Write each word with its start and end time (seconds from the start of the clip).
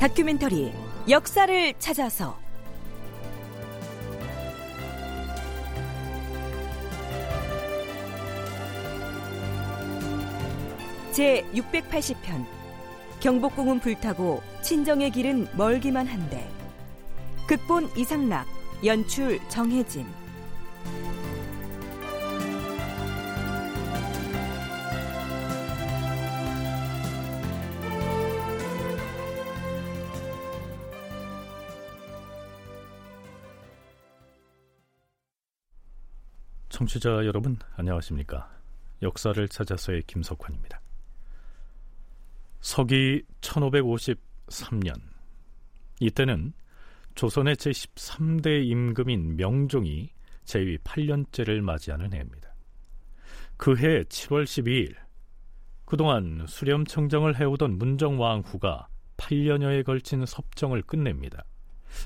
다큐멘터리 0.00 0.72
역사를 1.10 1.74
찾아서. 1.78 2.38
제 11.12 11.44
680편 11.52 12.46
경복궁은 13.20 13.80
불타고 13.80 14.42
친정의 14.62 15.10
길은 15.10 15.48
멀기만 15.54 16.06
한데. 16.06 16.48
극본 17.46 17.90
이상락 17.94 18.46
연출 18.82 19.38
정혜진 19.50 20.06
청취자 36.80 37.26
여러분 37.26 37.58
안녕하십니까? 37.76 38.50
역사를 39.02 39.46
찾아서의 39.48 40.02
김석환입니다. 40.06 40.80
서기 42.62 43.22
1553년. 43.42 44.94
이때는 46.00 46.54
조선의 47.16 47.56
제13대 47.56 48.64
임금인 48.64 49.36
명종이 49.36 50.08
제위 50.46 50.78
8년째를 50.78 51.60
맞이하는 51.60 52.14
해입니다. 52.14 52.54
그 53.58 53.72
해 53.72 54.02
7월 54.04 54.44
12일 54.44 54.94
그동안 55.84 56.46
수렴청정을 56.48 57.38
해오던 57.38 57.76
문정왕후가 57.76 58.88
8년여에 59.18 59.84
걸친 59.84 60.24
섭정을 60.24 60.80
끝냅니다. 60.84 61.44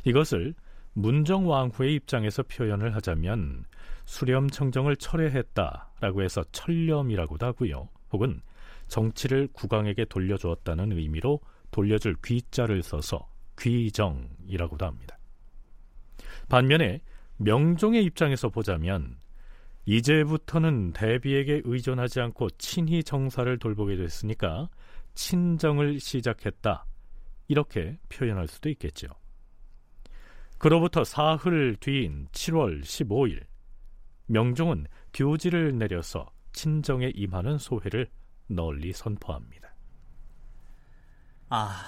이것을 0.04 0.56
문정왕후의 0.94 1.94
입장에서 1.94 2.42
표현을 2.42 2.94
하자면 2.96 3.64
수렴 4.04 4.48
청정을 4.48 4.96
철회했다라고 4.96 6.22
해서 6.22 6.44
철렴이라고도 6.52 7.46
하고요. 7.46 7.88
혹은 8.12 8.40
정치를 8.88 9.48
국왕에게 9.52 10.06
돌려주었다는 10.06 10.92
의미로 10.92 11.40
돌려줄 11.70 12.16
귀자를 12.24 12.82
써서 12.82 13.28
귀정이라고도 13.58 14.86
합니다. 14.86 15.18
반면에 16.48 17.00
명종의 17.38 18.04
입장에서 18.04 18.48
보자면 18.48 19.16
이제부터는 19.86 20.92
대비에게 20.92 21.62
의존하지 21.64 22.20
않고 22.20 22.50
친히 22.50 23.02
정사를 23.02 23.58
돌보게 23.58 23.96
됐으니까 23.96 24.68
친정을 25.14 26.00
시작했다. 26.00 26.86
이렇게 27.48 27.98
표현할 28.08 28.48
수도 28.48 28.68
있겠죠. 28.70 29.08
그로부터 30.64 31.04
사흘 31.04 31.76
뒤인 31.78 32.26
7월 32.32 32.82
15일 32.82 33.44
명종은 34.28 34.86
교지를 35.12 35.76
내려서 35.76 36.32
친정에 36.54 37.12
임하는 37.14 37.58
소회를 37.58 38.08
널리 38.46 38.94
선포합니다. 38.94 39.74
아, 41.50 41.82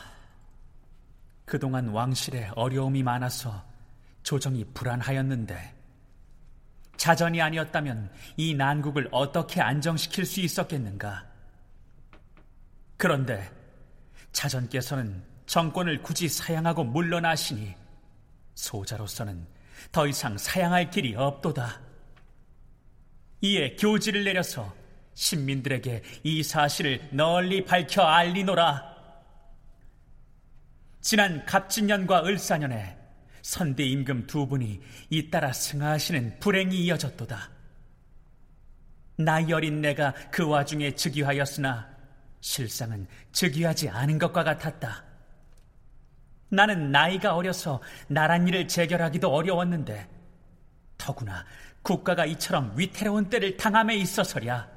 그동안 1.46 1.88
왕실에 1.88 2.50
어려움이 2.54 3.02
많아서 3.02 3.64
조정이 4.22 4.62
불안하였는데 4.74 5.74
자전이 6.98 7.40
아니었다면 7.40 8.12
이 8.36 8.52
난국을 8.52 9.08
어떻게 9.10 9.62
안정시킬 9.62 10.26
수 10.26 10.42
있었겠는가? 10.42 11.26
그런데 12.98 13.50
자전께서는 14.32 15.24
정권을 15.46 16.02
굳이 16.02 16.28
사양하고 16.28 16.84
물러나시니 16.84 17.85
소자로서는 18.56 19.46
더 19.92 20.06
이상 20.06 20.36
사양할 20.36 20.90
길이 20.90 21.14
없도다. 21.14 21.80
이에 23.42 23.76
교지를 23.76 24.24
내려서 24.24 24.74
신민들에게 25.14 26.02
이 26.24 26.42
사실을 26.42 27.08
널리 27.12 27.64
밝혀 27.64 28.02
알리노라. 28.02 28.96
지난 31.00 31.44
갑진년과 31.46 32.24
을사년에 32.24 32.98
선대 33.42 33.84
임금 33.84 34.26
두 34.26 34.46
분이 34.48 34.80
잇따라 35.10 35.52
승하하시는 35.52 36.40
불행이 36.40 36.76
이어졌도다. 36.84 37.50
나이 39.18 39.52
어린 39.52 39.80
내가 39.80 40.12
그 40.30 40.46
와중에 40.46 40.94
즉위하였으나 40.94 41.88
실상은 42.40 43.06
즉위하지 43.32 43.88
않은 43.88 44.18
것과 44.18 44.42
같았다. 44.42 45.05
나는 46.48 46.90
나이가 46.90 47.34
어려서 47.34 47.80
나란 48.08 48.46
일을 48.46 48.68
재결하기도 48.68 49.28
어려웠는데 49.28 50.08
더구나 50.96 51.44
국가가 51.82 52.26
이처럼 52.26 52.74
위태로운 52.76 53.28
때를 53.28 53.56
당함에 53.56 53.96
있어서랴. 53.96 54.68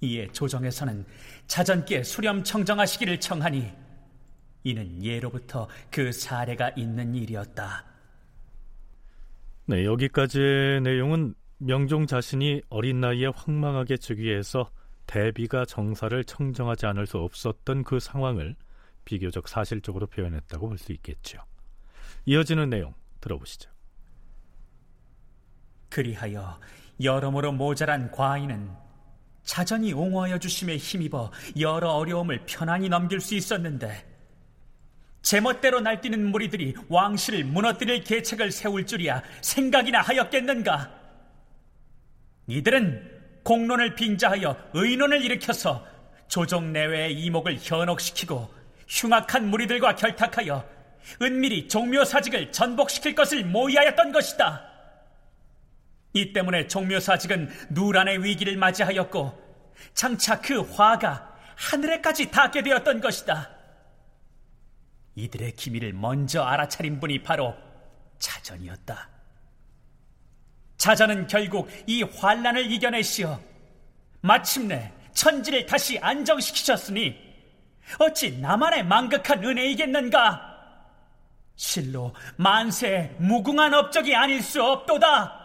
이에 0.00 0.28
조정에서는 0.28 1.04
자전께 1.46 2.02
수렴 2.02 2.44
청정하시기를 2.44 3.20
청하니 3.20 3.72
이는 4.64 5.02
예로부터 5.02 5.68
그 5.90 6.12
사례가 6.12 6.70
있는 6.76 7.14
일이었다. 7.14 7.84
네, 9.66 9.84
여기까지의 9.84 10.82
내용은 10.82 11.34
명종 11.58 12.06
자신이 12.06 12.62
어린 12.68 13.00
나이에 13.00 13.26
황망하게 13.34 13.96
즉위해서 13.96 14.70
대비가 15.06 15.64
정사를 15.64 16.22
청정하지 16.24 16.86
않을 16.86 17.06
수 17.06 17.18
없었던 17.18 17.84
그 17.84 17.98
상황을 17.98 18.56
비교적 19.04 19.48
사실적으로 19.48 20.06
표현했다고 20.06 20.68
볼 20.68 20.78
수 20.78 20.92
있겠죠. 20.92 21.38
이어지는 22.26 22.70
내용 22.70 22.94
들어보시죠. 23.20 23.70
그리하여 25.90 26.58
여러모로 27.02 27.52
모자란 27.52 28.10
과인은 28.10 28.70
자전이 29.44 29.92
옹호하여 29.92 30.38
주심에 30.38 30.76
힘입어 30.76 31.30
여러 31.60 31.90
어려움을 31.90 32.44
편안히 32.46 32.88
넘길 32.88 33.20
수 33.20 33.34
있었는데 33.34 34.12
제멋대로 35.22 35.80
날뛰는 35.80 36.30
무리들이 36.30 36.74
왕실을 36.88 37.44
무너뜨릴 37.44 38.04
계책을 38.04 38.50
세울 38.50 38.86
줄이야 38.86 39.22
생각이나 39.40 40.00
하였겠는가? 40.02 40.90
이들은 42.46 43.40
공론을 43.42 43.94
빙자하여 43.94 44.70
의논을 44.74 45.22
일으켜서 45.22 45.86
조정 46.28 46.72
내외의 46.72 47.14
이목을 47.20 47.58
현혹시키고 47.60 48.63
흉악한 48.88 49.48
무리들과 49.48 49.96
결탁하여 49.96 50.68
은밀히 51.22 51.68
종묘사직을 51.68 52.52
전복시킬 52.52 53.14
것을 53.14 53.44
모의하였던 53.44 54.12
것이다. 54.12 54.70
이 56.12 56.32
때문에 56.32 56.66
종묘사직은 56.68 57.50
누란의 57.70 58.22
위기를 58.24 58.56
맞이하였고 58.56 59.42
장차 59.94 60.40
그 60.40 60.60
화가 60.60 61.34
하늘에까지 61.56 62.30
닿게 62.30 62.62
되었던 62.62 63.00
것이다. 63.00 63.50
이들의 65.16 65.52
기밀을 65.52 65.92
먼저 65.92 66.42
알아차린 66.42 67.00
분이 67.00 67.22
바로 67.22 67.54
자전이었다. 68.18 69.08
자전은 70.76 71.26
결국 71.28 71.68
이 71.86 72.02
환란을 72.02 72.70
이겨내시어 72.72 73.40
마침내 74.20 74.92
천지를 75.12 75.66
다시 75.66 75.98
안정시키셨으니 75.98 77.23
어찌 77.98 78.38
나만의 78.38 78.86
망극한 78.86 79.44
은혜이겠는가? 79.44 80.54
실로 81.56 82.14
만세의 82.36 83.16
무궁한 83.18 83.74
업적이 83.74 84.14
아닐 84.16 84.42
수 84.42 84.62
없도다. 84.62 85.44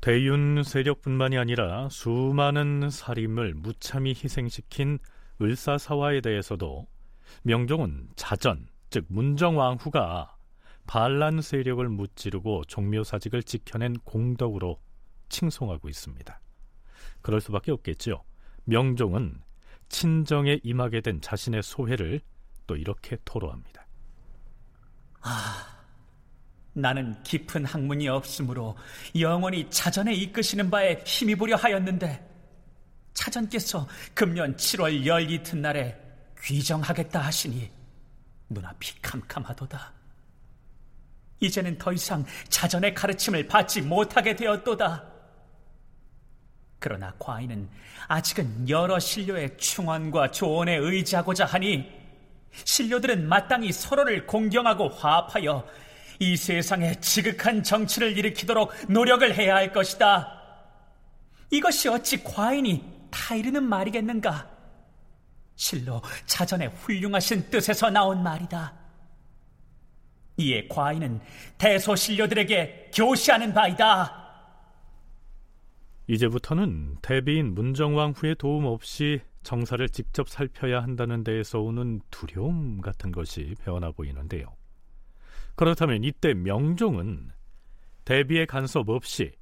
대윤 0.00 0.62
세력뿐만이 0.62 1.36
아니라 1.36 1.88
수많은 1.90 2.88
살인을 2.88 3.54
무참히 3.54 4.10
희생시킨 4.10 4.98
을사사화에 5.42 6.20
대해서도 6.20 6.86
명종은 7.42 8.08
자전, 8.16 8.68
즉 8.90 9.04
문정왕후가 9.08 10.36
반란 10.86 11.42
세력을 11.42 11.86
무찌르고 11.86 12.64
종묘사직을 12.64 13.42
지켜낸 13.42 13.94
공덕으로 14.04 14.80
칭송하고 15.28 15.88
있습니다. 15.88 16.40
그럴 17.20 17.40
수밖에 17.40 17.72
없겠죠. 17.72 18.24
명종은 18.64 19.42
친정에 19.88 20.60
임하게 20.62 21.00
된 21.00 21.20
자신의 21.20 21.62
소회를 21.62 22.20
또 22.66 22.76
이렇게 22.76 23.16
토로합니다. 23.24 23.86
아, 25.20 25.78
나는 26.72 27.20
깊은 27.22 27.64
학문이 27.64 28.08
없으므로 28.08 28.76
영원히 29.18 29.68
차전에 29.70 30.14
이끄시는 30.14 30.70
바에 30.70 31.02
힘입으려 31.04 31.56
하였는데 31.56 32.28
차전께서 33.14 33.88
금년 34.14 34.54
7월 34.56 35.04
열 35.06 35.28
이튿날에 35.28 35.98
귀정하겠다 36.40 37.20
하시니 37.20 37.68
눈앞이 38.48 39.02
캄캄하도다. 39.02 39.92
이제는 41.40 41.78
더 41.78 41.92
이상 41.92 42.24
자전의 42.48 42.94
가르침을 42.94 43.46
받지 43.46 43.82
못하게 43.82 44.36
되었도다. 44.36 45.17
그러나 46.78 47.12
과인은 47.18 47.68
아직은 48.06 48.68
여러 48.68 48.98
신료의 48.98 49.56
충원과 49.56 50.30
조언에 50.30 50.76
의지하고자 50.76 51.44
하니 51.44 51.90
신료들은 52.52 53.28
마땅히 53.28 53.72
서로를 53.72 54.26
공경하고 54.26 54.88
화합하여 54.88 55.66
이 56.20 56.36
세상에 56.36 56.94
지극한 57.00 57.62
정치를 57.62 58.16
일으키도록 58.16 58.72
노력을 58.88 59.34
해야 59.34 59.56
할 59.56 59.72
것이다. 59.72 60.34
이것이 61.50 61.88
어찌 61.88 62.22
과인이 62.22 62.84
다 63.10 63.34
이르는 63.34 63.62
말이겠는가? 63.62 64.48
실로 65.56 66.02
자전의 66.26 66.68
훌륭하신 66.68 67.50
뜻에서 67.50 67.90
나온 67.90 68.22
말이다. 68.22 68.72
이에 70.36 70.68
과인은 70.68 71.20
대소신료들에게 71.58 72.92
교시하는 72.94 73.52
바이다. 73.52 74.27
이제부터는 76.08 76.96
대비인 77.02 77.54
문정왕 77.54 78.12
후의 78.12 78.36
도움 78.36 78.64
없이 78.64 79.20
정사를 79.42 79.86
직접 79.90 80.28
살펴야 80.28 80.82
한다는 80.82 81.22
데에서 81.22 81.60
오는 81.60 82.00
두려움 82.10 82.80
같은 82.80 83.12
것이 83.12 83.54
배어나 83.62 83.90
보이는데요. 83.90 84.56
그렇다면 85.54 86.04
이때 86.04 86.32
명종은 86.32 87.30
대비의 88.06 88.46
간섭 88.46 88.88
없이 88.88 89.32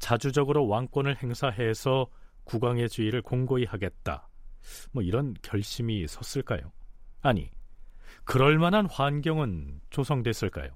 자주적으로 0.00 0.66
왕권을 0.66 1.22
행사해서 1.22 2.08
국왕의 2.44 2.88
주의를 2.88 3.22
공고히 3.22 3.64
하겠다. 3.64 4.28
뭐 4.92 5.04
이런 5.04 5.34
결심이 5.42 6.04
섰을까요? 6.08 6.72
아니, 7.20 7.50
그럴 8.24 8.58
만한 8.58 8.86
환경은 8.86 9.82
조성됐을까요? 9.90 10.70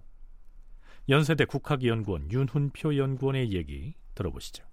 연세대 1.08 1.46
국학연구원 1.46 2.30
윤훈표 2.30 2.96
연구원의 2.96 3.52
얘기 3.52 3.94
들어보시죠. 4.14 4.71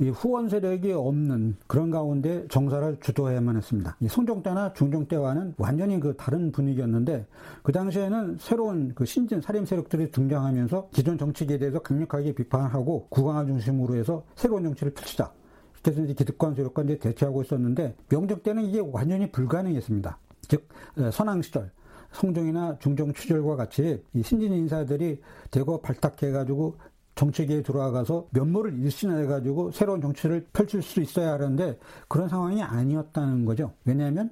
이 0.00 0.08
후원 0.08 0.48
세력이 0.48 0.90
없는 0.90 1.54
그런 1.68 1.92
가운데 1.92 2.48
정사를 2.48 2.98
주도해야만 3.00 3.56
했습니다. 3.56 3.96
송종 4.08 4.42
때나 4.42 4.72
중종 4.72 5.06
때와는 5.06 5.54
완전히 5.56 6.00
그 6.00 6.16
다른 6.16 6.50
분위기였는데 6.50 7.24
그 7.62 7.70
당시에는 7.70 8.38
새로운 8.40 8.92
그 8.96 9.04
신진 9.04 9.40
살림 9.40 9.64
세력들이 9.64 10.10
등장하면서 10.10 10.88
기존 10.90 11.16
정치에 11.16 11.58
대해서 11.58 11.78
강력하게 11.78 12.34
비판하고 12.34 13.06
국왕을 13.08 13.46
중심으로 13.46 13.94
해서 13.94 14.24
새로운 14.34 14.64
정치를 14.64 14.94
펼치자. 14.94 15.32
그래서 15.80 16.02
이제 16.02 16.12
기득권 16.12 16.56
세력과 16.56 16.82
이제 16.82 16.98
대치하고 16.98 17.42
있었는데 17.42 17.94
명종 18.08 18.42
때는 18.42 18.64
이게 18.64 18.80
완전히 18.80 19.30
불가능했습니다. 19.30 20.18
즉 20.48 20.68
선왕 21.12 21.42
시절 21.42 21.70
성종이나 22.10 22.78
중종 22.80 23.12
추절과 23.12 23.54
같이 23.54 24.02
이 24.12 24.22
신진 24.24 24.52
인사들이 24.54 25.20
대거 25.52 25.82
발탁해가지고 25.82 26.78
정치계에 27.14 27.62
들어와가서 27.62 28.28
면모를 28.30 28.78
일신해가지고 28.80 29.70
새로운 29.70 30.00
정치를 30.00 30.46
펼칠 30.52 30.82
수 30.82 31.00
있어야 31.00 31.32
하는데 31.32 31.78
그런 32.08 32.28
상황이 32.28 32.62
아니었다는 32.62 33.44
거죠. 33.44 33.72
왜냐하면 33.84 34.30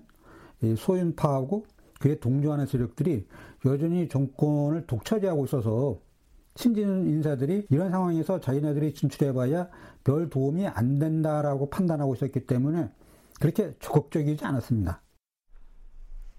소윤파하고 0.77 1.65
그에 2.01 2.19
동조하는 2.19 2.67
세력들이 2.67 3.27
여전히 3.65 4.09
정권을 4.09 4.87
독차지하고 4.87 5.45
있어서 5.45 5.99
신진 6.57 7.07
인사들이 7.09 7.67
이런 7.71 7.91
상황에서 7.91 8.41
자기네들이 8.41 8.93
진출해봐야 8.95 9.69
별 10.05 10.29
도움이 10.29 10.67
안 10.67 10.99
된다라고 10.99 11.71
판단하고 11.71 12.15
있었기 12.15 12.47
때문에 12.47 12.91
그렇게 13.41 13.75
적극적이지 13.81 14.45
않았습니다. 14.45 15.01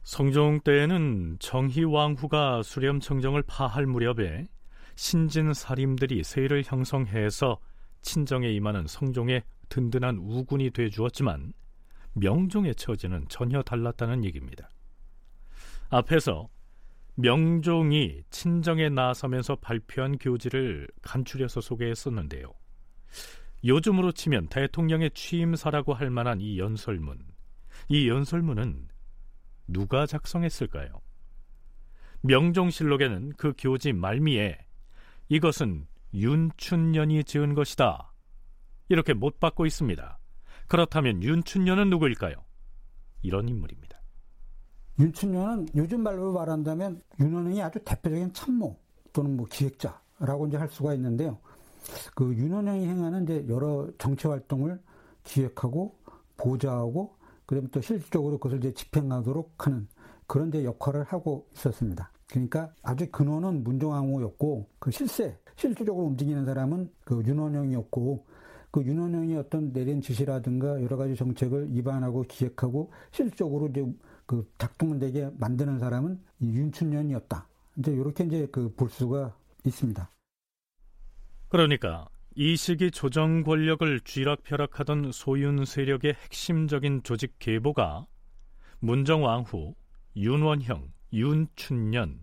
성종 0.03 0.59
때에는 0.65 1.37
정희왕후가 1.39 2.61
수렴청정을 2.63 3.43
파할 3.43 3.85
무렵에 3.87 4.49
신진 4.95 5.53
사림들이 5.53 6.23
세를 6.23 6.63
형성해서 6.65 7.59
친정에 8.01 8.49
임하는 8.49 8.85
성종의 8.87 9.43
든든한 9.69 10.17
우군이 10.17 10.71
돼 10.71 10.89
주었지만 10.89 11.53
명종의 12.13 12.75
처지는 12.75 13.25
전혀 13.29 13.61
달랐다는 13.63 14.23
얘기입니다. 14.25 14.69
앞에서 15.89 16.49
명종이 17.15 18.23
친정에 18.29 18.89
나서면서 18.89 19.55
발표한 19.57 20.17
교지를 20.17 20.87
간추려서 21.01 21.61
소개했었는데요. 21.61 22.51
요즘으로 23.63 24.11
치면 24.11 24.47
대통령의 24.47 25.11
취임사라고 25.11 25.93
할 25.93 26.09
만한 26.09 26.41
이 26.41 26.59
연설문. 26.59 27.19
이 27.87 28.09
연설문은 28.09 28.87
누가 29.67 30.05
작성했을까요? 30.05 31.01
명종실록에는 32.21 33.33
그 33.37 33.53
교지 33.57 33.93
말미에 33.93 34.57
이것은 35.33 35.87
윤춘년이 36.13 37.23
지은 37.23 37.55
것이다. 37.55 38.13
이렇게 38.87 39.15
못 39.15 39.39
받고 39.39 39.65
있습니다. 39.65 40.19
그렇다면 40.67 41.23
윤춘년은 41.23 41.89
누구일까요? 41.89 42.35
이런 43.23 43.49
인물입니다. 43.49 43.99
윤춘년은 44.99 45.69
요즘 45.75 46.03
말로 46.03 46.33
말한다면 46.33 47.01
윤원영이 47.19 47.63
아주 47.63 47.79
대표적인 47.83 48.33
참모 48.33 48.79
또는 49.11 49.35
뭐 49.35 49.47
기획자라고 49.49 50.45
이제 50.49 50.57
할 50.57 50.69
수가 50.69 50.93
있는데요. 50.93 51.39
그 52.13 52.31
윤원영이 52.35 52.85
행하는 52.85 53.23
이제 53.23 53.43
여러 53.49 53.89
정치 53.97 54.27
활동을 54.27 54.79
기획하고 55.23 55.97
보좌하고 56.37 57.17
그다음에 57.47 57.69
또 57.71 57.81
실질적으로 57.81 58.37
그것을 58.37 58.59
이제 58.59 58.71
집행하도록 58.71 59.65
하는 59.65 59.87
그런 60.27 60.51
데 60.51 60.63
역할을 60.63 61.05
하고 61.05 61.49
있었습니다. 61.55 62.11
그러니까 62.33 62.73
아주 62.81 63.05
근원은 63.11 63.63
문종왕후였고 63.63 64.67
그 64.79 64.89
실세 64.89 65.37
실질적으로 65.55 66.07
움직이는 66.07 66.45
사람은 66.45 66.89
그 67.03 67.21
윤원영이었고 67.23 68.25
그 68.71 68.83
윤원영이 68.83 69.35
어떤 69.35 69.71
내린 69.71 70.01
지시라든가 70.01 70.81
여러 70.81 70.97
가지 70.97 71.15
정책을 71.15 71.67
입안하고 71.69 72.23
기획하고 72.23 72.91
실질적으로 73.11 73.67
이제 73.67 73.85
그 74.25 74.51
작동되게 74.57 75.29
만드는 75.37 75.77
사람은 75.77 76.19
윤춘년이었다. 76.41 77.47
이제 77.77 77.91
이렇게 77.91 78.23
이제 78.23 78.47
그 78.47 78.73
볼 78.75 78.89
수가 78.89 79.37
있습니다. 79.63 80.09
그러니까 81.49 82.09
이 82.33 82.55
시기 82.55 82.89
조정 82.89 83.43
권력을 83.43 83.99
쥐락펴락하던 83.99 85.11
소윤 85.11 85.65
세력의 85.65 86.15
핵심적인 86.15 87.03
조직 87.03 87.35
계보가 87.37 88.07
문정왕후, 88.79 89.75
윤원형, 90.15 90.91
윤춘년 91.13 92.22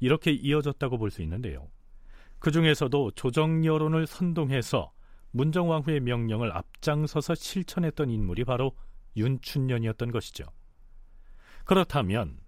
이렇게 0.00 0.32
이어졌다고 0.32 0.98
볼 0.98 1.10
수 1.10 1.22
있는데요. 1.22 1.68
그 2.38 2.50
중에서도 2.50 3.12
조정 3.12 3.64
여론을 3.64 4.06
선동해서 4.06 4.92
문정왕후의 5.30 6.00
명령을 6.00 6.52
앞장서서 6.56 7.34
실천했던 7.34 8.10
인물이 8.10 8.44
바로 8.44 8.76
윤춘년이었던 9.16 10.10
것이죠. 10.10 10.44
그렇다면 11.64 12.38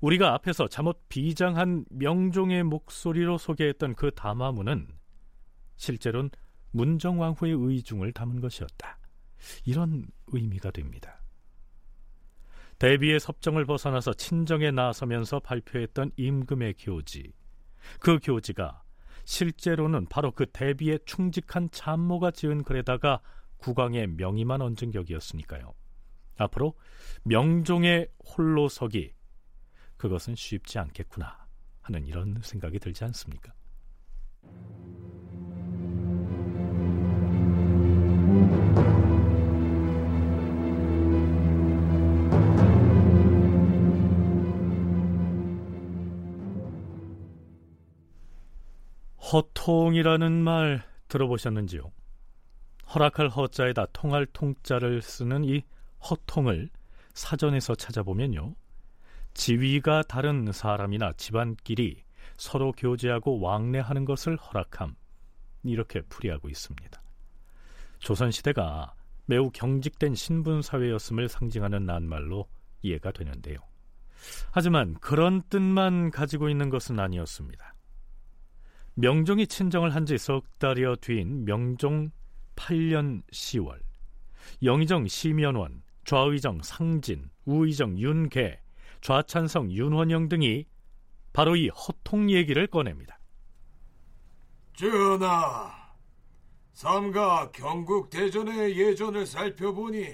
우리가 0.00 0.34
앞에서 0.34 0.68
잠옷 0.68 1.08
비장한 1.08 1.84
명종의 1.90 2.64
목소리로 2.64 3.38
소개했던 3.38 3.94
그 3.94 4.10
담화문은 4.10 4.88
실제로는 5.76 6.30
문정왕후의 6.72 7.52
의중을 7.52 8.12
담은 8.12 8.40
것이었다. 8.40 8.98
이런 9.64 10.06
의미가 10.28 10.72
됩니다. 10.72 11.21
대비의 12.82 13.20
섭정을 13.20 13.64
벗어나서 13.64 14.12
친정에 14.12 14.72
나서면서 14.72 15.38
발표했던 15.38 16.10
임금의 16.16 16.74
교지. 16.80 17.32
그 18.00 18.18
교지가 18.20 18.82
실제로는 19.24 20.06
바로 20.06 20.32
그 20.32 20.46
대비의 20.46 20.98
충직한 21.06 21.70
참모가 21.70 22.32
지은 22.32 22.64
글에다가 22.64 23.20
국왕의 23.58 24.08
명의만 24.08 24.60
얹은 24.60 24.90
격이었으니까요. 24.90 25.74
앞으로 26.38 26.74
명종의 27.22 28.08
홀로 28.18 28.68
서기 28.68 29.12
그것은 29.96 30.34
쉽지 30.34 30.80
않겠구나 30.80 31.46
하는 31.82 32.04
이런 32.04 32.40
생각이 32.42 32.80
들지 32.80 33.04
않습니까? 33.04 33.52
허통이라는 49.32 50.30
말 50.44 50.82
들어보셨는지요? 51.08 51.90
허락할 52.94 53.28
허자에다 53.28 53.86
통할 53.92 54.26
통자를 54.26 55.00
쓰는 55.00 55.44
이 55.44 55.62
허통을 56.10 56.68
사전에서 57.14 57.74
찾아보면요. 57.74 58.54
지위가 59.32 60.02
다른 60.02 60.52
사람이나 60.52 61.14
집안끼리 61.14 62.04
서로 62.36 62.72
교제하고 62.72 63.40
왕래하는 63.40 64.04
것을 64.04 64.36
허락함. 64.36 64.94
이렇게 65.64 66.02
풀이하고 66.02 66.48
있습니다. 66.48 67.02
조선시대가 68.00 68.94
매우 69.26 69.50
경직된 69.50 70.14
신분사회였음을 70.14 71.28
상징하는 71.28 71.86
낱말로 71.86 72.48
이해가 72.82 73.12
되는데요. 73.12 73.58
하지만 74.50 74.94
그런 74.94 75.40
뜻만 75.48 76.10
가지고 76.10 76.48
있는 76.48 76.68
것은 76.68 76.98
아니었습니다. 76.98 77.71
명종이 78.94 79.46
친정을 79.46 79.94
한 79.94 80.04
지 80.04 80.16
석 80.18 80.58
달여 80.58 80.96
뒤인 80.96 81.44
명종 81.44 82.10
8년 82.56 83.22
10월 83.32 83.80
영의정 84.62 85.06
심연원, 85.06 85.82
좌의정 86.04 86.60
상진, 86.62 87.30
우의정 87.44 87.98
윤계, 87.98 88.60
좌찬성 89.00 89.70
윤원영 89.70 90.28
등이 90.28 90.66
바로 91.32 91.56
이 91.56 91.68
허통 91.68 92.30
얘기를 92.30 92.66
꺼냅니다. 92.66 93.18
전하, 94.76 95.72
삼가 96.72 97.50
경국 97.52 98.10
대전의 98.10 98.76
예전을 98.78 99.26
살펴보니 99.26 100.06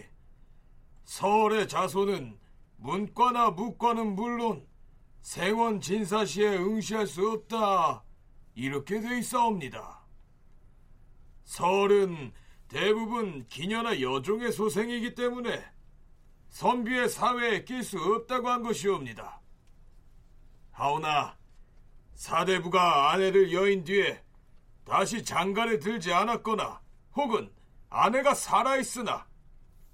서울의 1.05 1.67
자손은 1.69 2.39
문과나 2.77 3.51
무과는 3.51 4.15
물론 4.15 4.67
생원 5.23 5.81
진사시에 5.81 6.57
응시할 6.59 7.07
수 7.07 7.29
없다 7.31 8.05
이렇게 8.59 9.01
돼 9.01 9.19
있사옵니다. 9.19 10.01
서울은 11.45 12.33
대부분 12.67 13.47
기녀나 13.47 14.01
여종의 14.01 14.51
소생이기 14.51 15.15
때문에 15.15 15.65
선비의 16.49 17.09
사회에 17.09 17.65
낄 17.65 17.85
수 17.85 17.99
없다고 17.99 18.49
한 18.49 18.65
것이옵니다. 18.65 19.41
하오나 20.73 21.39
사대부가 22.15 23.13
아내를 23.13 23.53
여인 23.53 23.85
뒤에 23.85 24.25
다시 24.85 25.23
장가를 25.23 25.79
들지 25.79 26.13
않았거나 26.13 26.81
혹은 27.15 27.53
아내가 27.89 28.35
살아있으나 28.35 29.29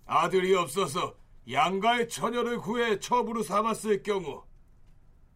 아들이 0.07 0.55
없어서 0.55 1.15
양가의 1.51 2.09
처녀를 2.09 2.61
구해 2.61 2.99
처부로 2.99 3.43
삼았을 3.43 4.03
경우 4.03 4.43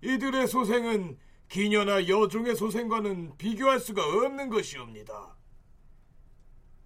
이들의 0.01 0.47
소생은 0.49 1.19
기녀나 1.49 2.07
여종의 2.07 2.57
소생과는 2.57 3.37
비교할 3.38 3.81
수가 3.81 4.05
없는 4.05 4.50
것이옵니다. 4.50 5.37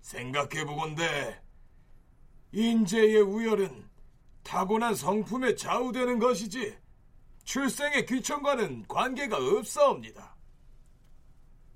생각해보건대 0.01 1.41
인재의 2.53 3.23
우열은 3.23 3.91
타고난 4.43 4.95
성품에 4.95 5.55
좌우되는 5.55 6.19
것이지 6.19 6.77
출생의 7.45 8.07
귀천과는 8.07 8.87
관계가 8.89 9.37
없사옵니다. 9.37 10.37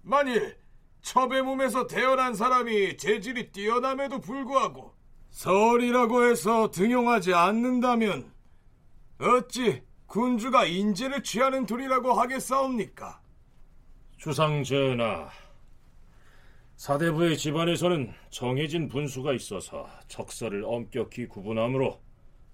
만일 0.03 0.57
첩의 1.03 1.43
몸에서 1.43 1.87
태어난 1.87 2.35
사람이 2.35 2.97
재질이 2.97 3.53
뛰어남에도 3.53 4.21
불구하고 4.21 4.95
설이라고 5.31 6.25
해서 6.25 6.71
등용하지 6.71 7.35
않는다면 7.35 8.33
어찌 9.19 9.86
군주가 10.07 10.65
인재를 10.65 11.23
취하는 11.23 11.67
둘이라고 11.67 12.13
하겠사옵니까? 12.13 13.21
주상 14.17 14.63
전하, 14.63 15.29
사대부의 16.77 17.37
집안에서는 17.39 18.13
정해진 18.31 18.89
분수가 18.89 19.33
있어서 19.35 19.89
적설을 20.09 20.65
엄격히 20.65 21.27
구분하므로 21.27 22.01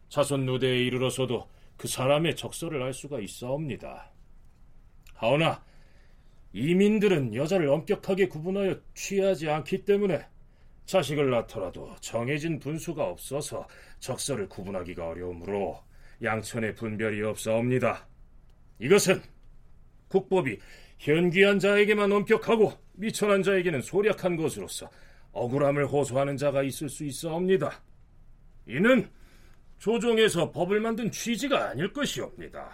자손 0.09 0.47
누대에 0.47 0.78
이르러서도 0.85 1.49
그 1.76 1.88
사람의 1.88 2.37
적설을 2.37 2.82
알 2.82 2.92
수가 2.92 3.21
있사옵니다. 3.21 4.11
하오나 5.14 5.64
이민들은 6.52 7.35
여자를 7.35 7.68
엄격하게 7.68 8.28
구분하여 8.28 8.78
취하지 8.94 9.49
않기 9.49 9.85
때문에 9.85 10.26
자식을 10.87 11.30
낳더라도 11.30 11.94
정해진 12.00 12.59
분수가 12.59 13.04
없어서 13.04 13.66
적설을 14.00 14.49
구분하기가 14.49 15.09
어려우므로 15.09 15.80
양천의 16.22 16.74
분별이 16.74 17.22
없사옵니다. 17.22 18.06
이것은 18.78 19.20
국법이 20.08 20.58
현귀한 20.98 21.58
자에게만 21.58 22.12
엄격하고 22.12 22.72
미천한 22.92 23.42
자에게는 23.42 23.82
소략한 23.82 24.36
것으로서 24.36 24.90
억울함을 25.32 25.86
호소하는 25.86 26.36
자가 26.36 26.62
있을 26.62 26.88
수 26.88 27.04
있사옵니다. 27.04 27.82
이는 28.66 29.08
조정에서 29.78 30.52
법을 30.52 30.80
만든 30.80 31.10
취지가 31.10 31.70
아닐 31.70 31.92
것이옵니다. 31.92 32.70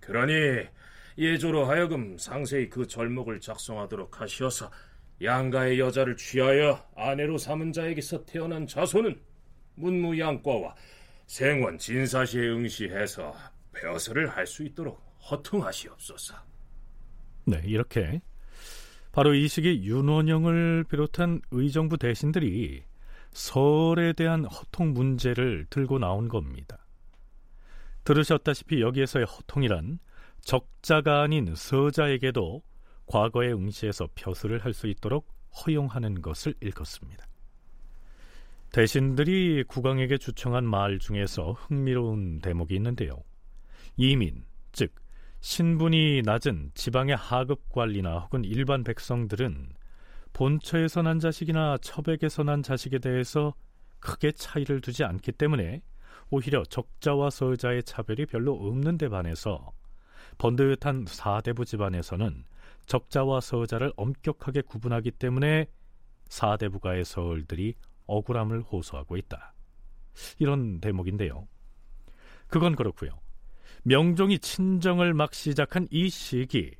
그러니 0.00 0.66
예조로 1.18 1.66
하여금 1.66 2.16
상세히 2.16 2.70
그 2.70 2.86
절목을 2.86 3.40
작성하도록 3.40 4.20
하시어서 4.20 4.70
양가의 5.20 5.80
여자를 5.80 6.16
취하여 6.16 6.82
아내로 6.94 7.36
삼은 7.36 7.72
자에게서 7.72 8.24
태어난 8.24 8.66
자손은 8.66 9.20
문무양과와 9.74 10.74
생원 11.28 11.76
진사시에 11.78 12.48
응시해서 12.48 13.34
벼슬을 13.72 14.28
할수 14.28 14.64
있도록 14.64 14.98
허통하시옵소서. 15.30 16.34
네, 17.44 17.60
이렇게 17.64 18.22
바로 19.12 19.34
이 19.34 19.46
시기 19.46 19.82
윤원영을 19.84 20.84
비롯한 20.84 21.42
의정부 21.50 21.98
대신들이 21.98 22.82
설에 23.32 24.14
대한 24.14 24.46
허통 24.46 24.94
문제를 24.94 25.66
들고 25.68 25.98
나온 25.98 26.28
겁니다. 26.28 26.86
들으셨다시피 28.04 28.80
여기에서의 28.80 29.26
허통이란 29.26 29.98
적자가 30.40 31.22
아닌 31.22 31.54
서자에게도 31.54 32.62
과거의 33.06 33.52
응시에서 33.52 34.08
벼슬을 34.14 34.64
할 34.64 34.72
수 34.72 34.86
있도록 34.86 35.28
허용하는 35.66 36.22
것을 36.22 36.54
읽었습니다. 36.62 37.26
대신들이 38.72 39.64
국왕에게 39.66 40.18
주청한 40.18 40.64
말 40.64 40.98
중에서 40.98 41.52
흥미로운 41.52 42.40
대목이 42.40 42.74
있는데요. 42.76 43.22
이민, 43.96 44.44
즉 44.72 44.94
신분이 45.40 46.22
낮은 46.24 46.72
지방의 46.74 47.16
하급 47.16 47.68
관리나 47.70 48.18
혹은 48.18 48.44
일반 48.44 48.84
백성들은 48.84 49.70
본처에서 50.34 51.02
난 51.02 51.18
자식이나 51.18 51.78
처백에서 51.78 52.42
난 52.42 52.62
자식에 52.62 52.98
대해서 52.98 53.54
크게 54.00 54.32
차이를 54.32 54.80
두지 54.80 55.02
않기 55.02 55.32
때문에 55.32 55.82
오히려 56.30 56.62
적자와 56.64 57.30
서자의 57.30 57.82
차별이 57.84 58.26
별로 58.26 58.52
없는 58.52 58.98
데 58.98 59.08
반해서 59.08 59.72
번듯한 60.36 61.06
사대부 61.08 61.64
집안에서는 61.64 62.44
적자와 62.86 63.40
서자를 63.40 63.92
엄격하게 63.96 64.60
구분하기 64.62 65.12
때문에 65.12 65.66
사대부가의 66.28 67.04
서울들이 67.04 67.74
억울함을 68.08 68.62
호소하고 68.62 69.16
있다. 69.16 69.54
이런 70.38 70.80
대목인데요. 70.80 71.46
그건 72.48 72.74
그렇고요. 72.74 73.20
명종이 73.84 74.40
친정을 74.40 75.14
막 75.14 75.32
시작한 75.32 75.86
이 75.90 76.08
시기 76.08 76.72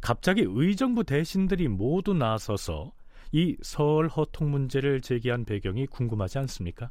갑자기 0.00 0.44
의정부 0.46 1.04
대신들이 1.04 1.68
모두 1.68 2.12
나서서 2.12 2.92
이 3.30 3.56
서울 3.62 4.08
허통 4.08 4.50
문제를 4.50 5.00
제기한 5.00 5.44
배경이 5.44 5.86
궁금하지 5.86 6.38
않습니까? 6.40 6.90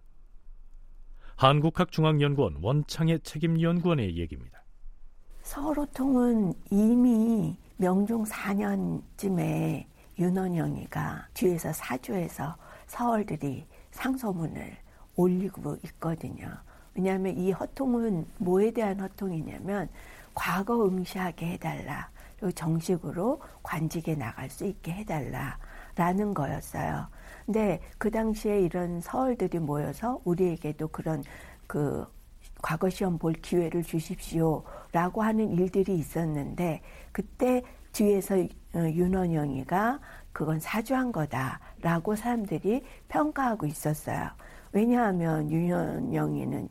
한국학중앙연구원 1.36 2.60
원창의 2.62 3.20
책임연구원의 3.22 4.18
얘기입니다. 4.18 4.64
서울 5.44 5.80
호통은 5.80 6.54
이미 6.72 7.56
명종 7.78 8.24
4년쯤에 8.24 9.86
윤원영이가 10.18 11.30
뒤에서 11.34 11.74
사주에서 11.74 12.56
서울들이 12.92 13.66
상소문을 13.92 14.76
올리고 15.16 15.78
있거든요. 15.86 16.50
왜냐하면 16.94 17.38
이 17.38 17.52
허통은 17.54 18.28
뭐에 18.38 18.72
대한 18.72 19.00
허통이냐면 19.00 19.88
과거 20.36 20.86
응시하게 20.86 21.54
해달라. 21.54 22.10
그리고 22.38 22.52
정식으로 22.52 23.40
관직에 23.64 24.16
나갈 24.16 24.50
수 24.50 24.66
있게 24.66 24.92
해달라 24.92 25.58
라는 25.96 26.34
거였어요. 26.34 27.08
근데 27.46 27.80
그 27.98 28.12
당시에 28.12 28.60
이런 28.60 29.00
서울들이 29.00 29.60
모여서 29.60 30.20
우리에게도 30.26 30.90
그런 30.90 31.24
그 31.68 32.06
과거 32.62 32.90
시험 32.90 33.18
볼 33.18 33.32
기회를 33.34 33.84
주십시오 33.84 34.64
라고 34.92 35.22
하는 35.22 35.50
일들이 35.52 35.96
있었는데 35.96 36.82
그때 37.14 37.64
뒤에서 37.94 38.36
어, 38.74 38.80
윤원영이가 38.80 40.00
그건 40.34 40.60
사주한 40.60 41.12
거다라고 41.12 42.16
사람들이 42.16 42.84
평가하고 43.10 43.66
있었어요. 43.66 44.30
왜냐하면 44.72 45.52
윤원영이는 45.52 46.70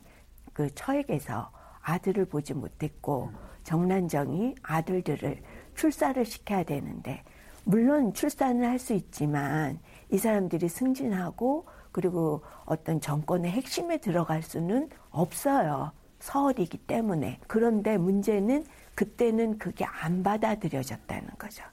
그 0.53 0.73
처에게서 0.73 1.51
아들을 1.81 2.25
보지 2.25 2.53
못했고 2.53 3.31
정난정이 3.63 4.55
아들들을 4.63 5.41
출사를 5.75 6.23
시켜야 6.25 6.63
되는데 6.63 7.23
물론 7.63 8.13
출산을 8.13 8.67
할 8.67 8.79
수 8.79 8.93
있지만 8.93 9.79
이 10.09 10.17
사람들이 10.17 10.67
승진하고 10.67 11.67
그리고 11.91 12.41
어떤 12.65 12.99
정권의 12.99 13.51
핵심에 13.51 13.97
들어갈 13.97 14.41
수는 14.41 14.89
없어요. 15.11 15.91
서울이기 16.19 16.77
때문에. 16.79 17.39
그런데 17.47 17.97
문제는 17.97 18.65
그때는 18.95 19.57
그게 19.57 19.85
안 19.85 20.23
받아들여졌다는 20.23 21.29
거죠. 21.37 21.63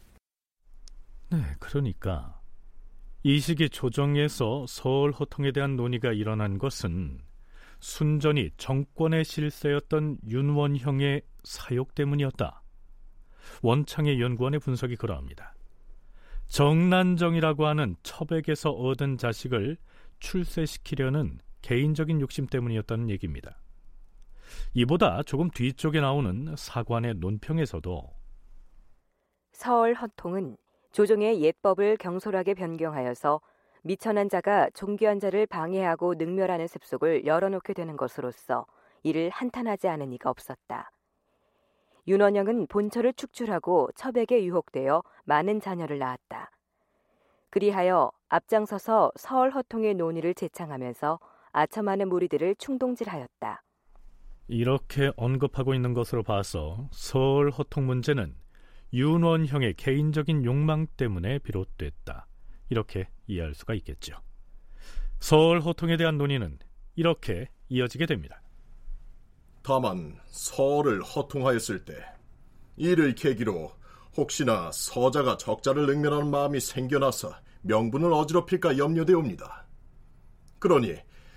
네, 1.30 1.42
그러니까 1.58 2.40
이 3.23 3.38
시기 3.38 3.68
조정에서 3.68 4.64
서울 4.66 5.11
호통에 5.12 5.52
대한 5.52 5.76
논의가 5.76 6.12
일어난 6.12 6.58
것은 6.58 7.20
순전히 7.80 8.50
정권의 8.56 9.25
실세였던 9.25 10.18
윤원형의 10.26 11.23
사욕 11.44 11.94
때문이었다. 11.94 12.62
원창의 13.62 14.20
연구원의 14.20 14.61
분석이 14.61 14.97
그러합니다. 14.97 15.54
정난정이라고 16.47 17.66
하는 17.66 17.97
첩에게서 18.02 18.70
얻은 18.70 19.18
자식을 19.18 19.76
출세시키려는 20.20 21.38
개인적인 21.61 22.20
욕심 22.20 22.47
때문이었다는 22.47 23.11
얘기입니다. 23.11 23.58
이보다 24.73 25.23
조금 25.25 25.50
뒤쪽에 25.50 26.00
나오는 26.00 26.54
사관의 26.56 27.16
논평에서도 27.16 28.16
서얼 29.52 29.94
허통은 29.94 30.56
조정의 30.92 31.40
예법을 31.42 31.97
경솔하게 31.99 32.54
변경하여서 32.54 33.40
미천한 33.83 34.28
자가 34.28 34.71
존귀한 34.71 35.21
자를 35.21 35.47
방해하고 35.47 36.14
능멸하는 36.14 36.66
습속을 36.66 37.26
열어놓게 37.26 37.75
되는 37.75 37.97
것으로서 37.97 38.66
이를 39.02 39.30
한탄하지 39.30 39.88
않은 39.88 40.12
이가 40.12 40.30
없었다. 40.30 40.90
윤원영은 42.07 42.66
본처를 42.68 43.12
축출하고 43.12 43.90
첩에게 43.95 44.45
유혹되어 44.45 45.02
많은 45.25 45.61
자녀를 45.61 45.99
낳았다. 45.99 46.50
그리하여 47.50 48.11
앞장서서 48.28 49.12
서얼 49.16 49.50
허통의 49.50 49.95
논의를 49.95 50.35
재창하면서 50.35 51.21
아첨하는 51.52 52.09
무리들을 52.09 52.57
충동질하였다. 52.57 53.62
이렇게 54.49 55.12
언급하고 55.16 55.75
있는 55.75 55.92
것으로 55.92 56.23
봐서 56.23 56.88
서울 56.92 57.50
허통 57.50 57.87
문제는 57.87 58.35
윤원형의 58.92 59.75
개인적인 59.75 60.45
욕망 60.45 60.87
때문에 60.97 61.38
비롯됐다. 61.40 62.26
이렇게 62.71 63.09
이해할 63.26 63.54
수가 63.54 63.75
있겠죠. 63.75 64.14
서울 65.21 65.61
호통에 65.61 65.97
대한 65.97 66.16
논의는 66.16 66.59
이렇게 66.97 67.49
이어지게 67.68 68.07
됩니다. 68.07 68.40
다만 69.62 70.18
서를 70.26 71.02
허통하였을 71.02 71.85
때 71.85 71.95
이를 72.76 73.14
계기로 73.14 73.73
혹시나 74.16 74.71
서자가 74.73 75.37
적자를 75.37 75.87
능멸하는 75.87 76.30
마음이 76.30 76.61
생겨나서 76.61 77.35
명분을 77.62 78.12
어지럽힐까 78.12 78.78
염려되옵니다. 78.78 79.66
그러니 80.59 80.97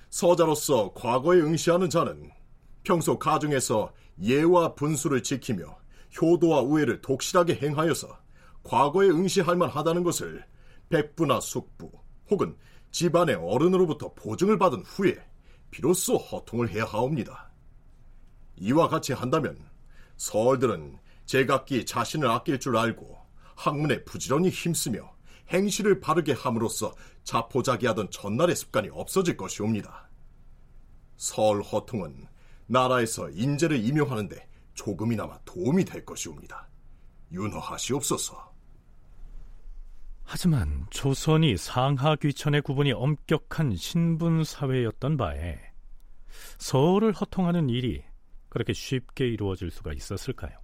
서자로서 0.10 0.94
과거에 0.94 1.42
응시하는 1.42 1.90
자는 1.90 2.32
평소 2.84 3.20
가정에서 3.20 3.94
예와 4.22 4.76
분수를 4.76 5.24
지키며 5.24 5.81
효도와 6.20 6.62
우애를 6.62 7.02
독실하게 7.02 7.56
행하여서 7.56 8.20
과거에 8.64 9.10
응시할 9.10 9.56
만하다는 9.56 10.04
것을 10.04 10.46
백부나 10.90 11.40
숙부 11.40 11.92
혹은 12.30 12.56
집안의 12.92 13.36
어른으로부터 13.36 14.14
보증을 14.14 14.58
받은 14.58 14.84
후에 14.86 15.18
비로소 15.70 16.18
허통을 16.18 16.70
해야 16.70 16.86
하옵니다. 16.86 17.52
이와 18.58 18.90
같이 18.90 19.14
한다면 19.14 19.58
서얼들은 20.18 21.00
제각기 21.26 21.86
자신을 21.86 22.30
아낄 22.30 22.60
줄 22.60 22.78
알고 22.78 23.18
학문에 23.56 24.04
부지런히 24.04 24.50
힘쓰며 24.50 25.16
행실을 25.50 26.00
바르게 26.00 26.34
함으로써 26.34 26.94
자포자기하던 27.24 28.12
전날의 28.12 28.56
습관이 28.56 28.90
없어질 28.92 29.38
것이옵니다. 29.38 30.10
서얼 31.18 31.62
허통은 31.62 32.28
나라에서 32.68 33.30
인재를 33.30 33.84
임용하는데 33.84 34.51
조금이나마 34.74 35.40
도움이 35.46 35.86
될 35.86 36.06
것이옵니다. 36.06 36.68
윤허하시옵소서. 37.32 38.52
하지만 40.24 40.86
조선이 40.90 41.58
상하 41.58 42.16
귀천의 42.16 42.62
구분이 42.62 42.94
엄격한 42.94 43.76
신분 43.76 44.44
사회였던 44.44 45.18
바에 45.18 45.60
서울을 46.58 47.12
허통하는 47.12 47.70
일이 47.70 48.04
그렇게 48.48 48.72
쉽게 48.74 49.28
이루어질 49.28 49.72
수가 49.72 49.94
있었을까요? 49.94 50.61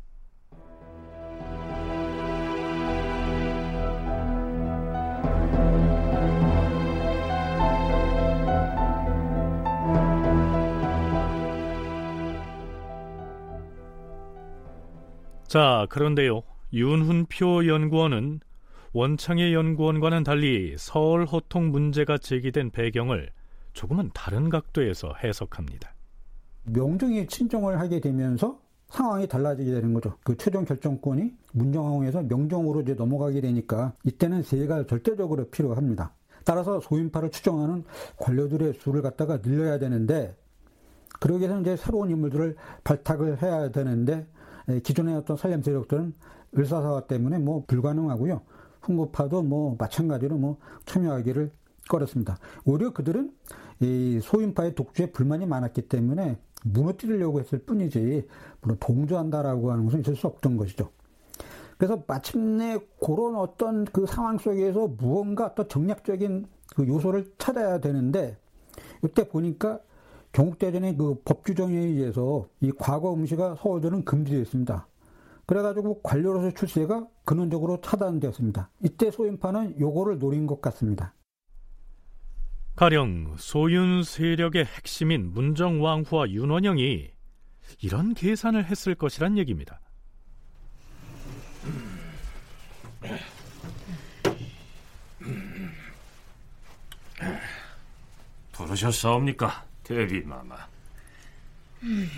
자, 15.48 15.88
그런데요. 15.90 16.44
윤훈표 16.74 17.68
연구원은 17.68 18.42
원창의 18.92 19.54
연구원과는 19.54 20.26
달리 20.26 20.76
서울 20.78 21.26
호통 21.26 21.72
문제가 21.72 22.18
제기된 22.18 22.72
배경을 22.72 23.30
조금은 23.72 24.12
다른 24.14 24.50
각도에서 24.50 25.14
해석합니다. 25.24 25.94
명종이 26.66 27.28
친정을 27.28 27.80
하게 27.80 28.02
되면서 28.02 28.60
상황이 28.90 29.26
달라지게 29.26 29.72
되는 29.72 29.94
거죠. 29.94 30.18
그 30.24 30.36
최종 30.36 30.66
결정권이 30.66 31.34
문정왕에서 31.54 32.24
명종으로 32.24 32.82
이제 32.82 32.94
넘어가게 32.94 33.40
되니까 33.40 33.94
이때는 34.04 34.44
세가 34.44 34.88
절대적으로 34.88 35.46
필요합니다. 35.50 36.14
따라서 36.44 36.82
소인파를 36.82 37.32
추정하는 37.32 37.86
관료들의 38.18 38.74
수를 38.74 39.02
갖다가 39.02 39.42
늘려야 39.42 39.80
되는데 39.80 40.36
그러기 41.20 41.42
위해서 41.42 41.62
이제 41.62 41.78
새로운 41.78 42.10
인물들을 42.10 42.56
발탁을 42.84 43.42
해야 43.42 43.72
되는데 43.72 44.28
기존의 44.84 45.16
어떤 45.16 45.38
살림 45.38 45.62
세력들은 45.62 46.14
을사사화 46.58 47.08
때문에 47.08 47.40
뭐 47.40 47.64
불가능하고요. 47.68 48.42
훈구파도 48.82 49.44
뭐 49.44 49.76
마찬가지로 49.78 50.38
뭐 50.38 50.58
참여하기를 50.86 51.52
꺼렸습니다. 51.90 52.38
오히려 52.66 52.92
그들은 52.92 53.32
이 53.80 54.20
소인파의 54.22 54.76
독주에 54.76 55.12
불만이 55.12 55.46
많았기 55.46 55.84
때문에 55.84 56.38
무너뜨리려고 56.64 57.40
했을 57.40 57.60
뿐이지 57.60 58.28
물론 58.62 58.78
동조한다라고 58.80 59.72
하는 59.72 59.86
것은 59.86 60.02
있을 60.02 60.16
수 60.16 60.28
없던 60.28 60.58
것이죠. 60.58 60.90
그래서 61.78 62.04
마침내 62.08 62.80
그런 63.00 63.36
어떤 63.36 63.86
그 63.86 64.06
상황 64.08 64.38
속에서 64.38 64.88
무언가 64.88 65.54
또 65.54 65.68
정략적인 65.68 66.48
그 66.76 66.88
요소를 66.88 67.34
찾아야 67.38 67.80
되는데 67.80 68.38
이때 69.04 69.28
보니까 69.28 69.80
경국대전의 70.38 70.98
그 70.98 71.20
법규정에 71.26 71.76
의해서 71.76 72.48
이 72.62 72.72
과거 72.78 73.12
음시가 73.12 73.56
서울들은 73.56 74.06
금지되어 74.06 74.42
있습니다. 74.42 74.88
그래가지고 75.48 76.04
관료로서 76.04 76.52
출세가 76.52 77.08
근원적으로 77.26 77.82
차단되었습니다. 77.82 78.70
이때 78.84 79.10
소인파는 79.10 79.80
요거를 79.80 80.20
노린 80.20 80.46
것 80.46 80.62
같습니다. 80.62 81.16
가령 82.76 83.38
소윤 83.40 84.04
세력의 84.04 84.66
핵심인 84.66 85.34
문정왕후와 85.34 86.30
윤원영이 86.30 87.10
이런 87.82 88.14
계산을 88.14 88.66
했을 88.66 88.94
것이란 88.94 89.40
얘기입니다. 89.40 89.82
부르셨사옵니까, 98.52 99.67
대비마마? 99.88 100.68
음, 101.84 102.10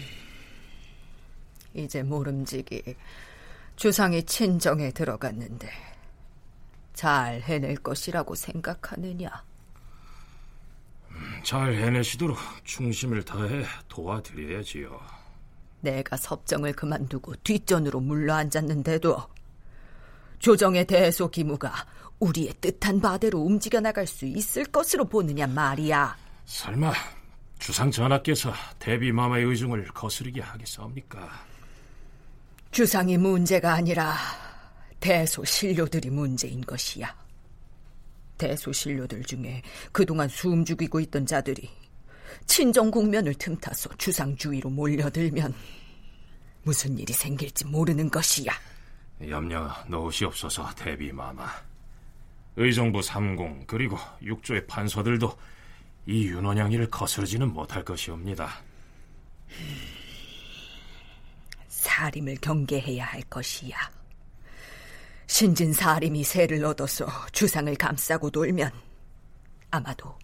이제 1.76 2.02
모름지기 2.02 2.96
주상이 3.76 4.24
친정에 4.24 4.90
들어갔는데 4.90 5.70
잘 6.94 7.42
해낼 7.42 7.76
것이라고 7.76 8.34
생각하느냐? 8.34 9.30
음, 11.12 11.42
잘 11.44 11.76
해내시도록 11.76 12.40
중심을 12.64 13.24
다해 13.24 13.64
도와드려야지요. 13.88 15.00
내가 15.82 16.18
섭정을 16.18 16.74
그만두고 16.74 17.36
뒷전으로 17.44 18.00
물러앉았는데도 18.00 19.30
조정의 20.40 20.86
대소 20.88 21.30
기무가 21.30 21.72
우리의 22.20 22.56
뜻한 22.60 23.00
바대로 23.00 23.40
움직여 23.42 23.80
나갈 23.80 24.08
수 24.08 24.26
있을 24.26 24.66
것으로 24.66 25.06
보느냐 25.06 25.46
말이야. 25.46 26.18
설마 26.46 27.19
주상 27.60 27.92
전하께서 27.92 28.54
대비마마의 28.80 29.46
의중을 29.46 29.86
거스르게 29.90 30.42
하겠사옵니까? 30.42 31.30
주상이 32.72 33.18
문제가 33.18 33.74
아니라 33.74 34.16
대소신료들이 35.00 36.10
문제인 36.10 36.62
것이야. 36.62 37.14
대소신료들 38.38 39.24
중에 39.24 39.62
그동안 39.92 40.30
숨 40.30 40.64
죽이고 40.64 41.00
있던 41.02 41.26
자들이 41.26 41.70
친정 42.46 42.90
국면을 42.90 43.34
틈타서 43.34 43.98
주상 43.98 44.36
주위로 44.36 44.70
몰려들면 44.70 45.54
무슨 46.64 46.98
일이 46.98 47.12
생길지 47.12 47.66
모르는 47.66 48.10
것이야. 48.10 48.52
염려 49.28 49.70
놓으시옵소서 49.88 50.70
대비마마. 50.76 51.46
의정부 52.56 53.02
삼공 53.02 53.66
그리고 53.68 53.98
육조의 54.22 54.68
판서들도 54.68 55.38
이 56.06 56.26
윤원양이를 56.28 56.90
거스르지는 56.90 57.54
못할 57.54 57.84
것이옵니다. 57.84 58.50
사림을 61.68 62.38
경계해야 62.42 63.06
할 63.06 63.22
것이야. 63.24 63.78
신진 65.28 65.74
사림이 65.74 66.24
새를 66.24 66.66
얻어서 66.66 67.06
주상을 67.32 67.74
감싸고 67.76 68.32
돌면 68.32 68.72
아마도 69.72 70.18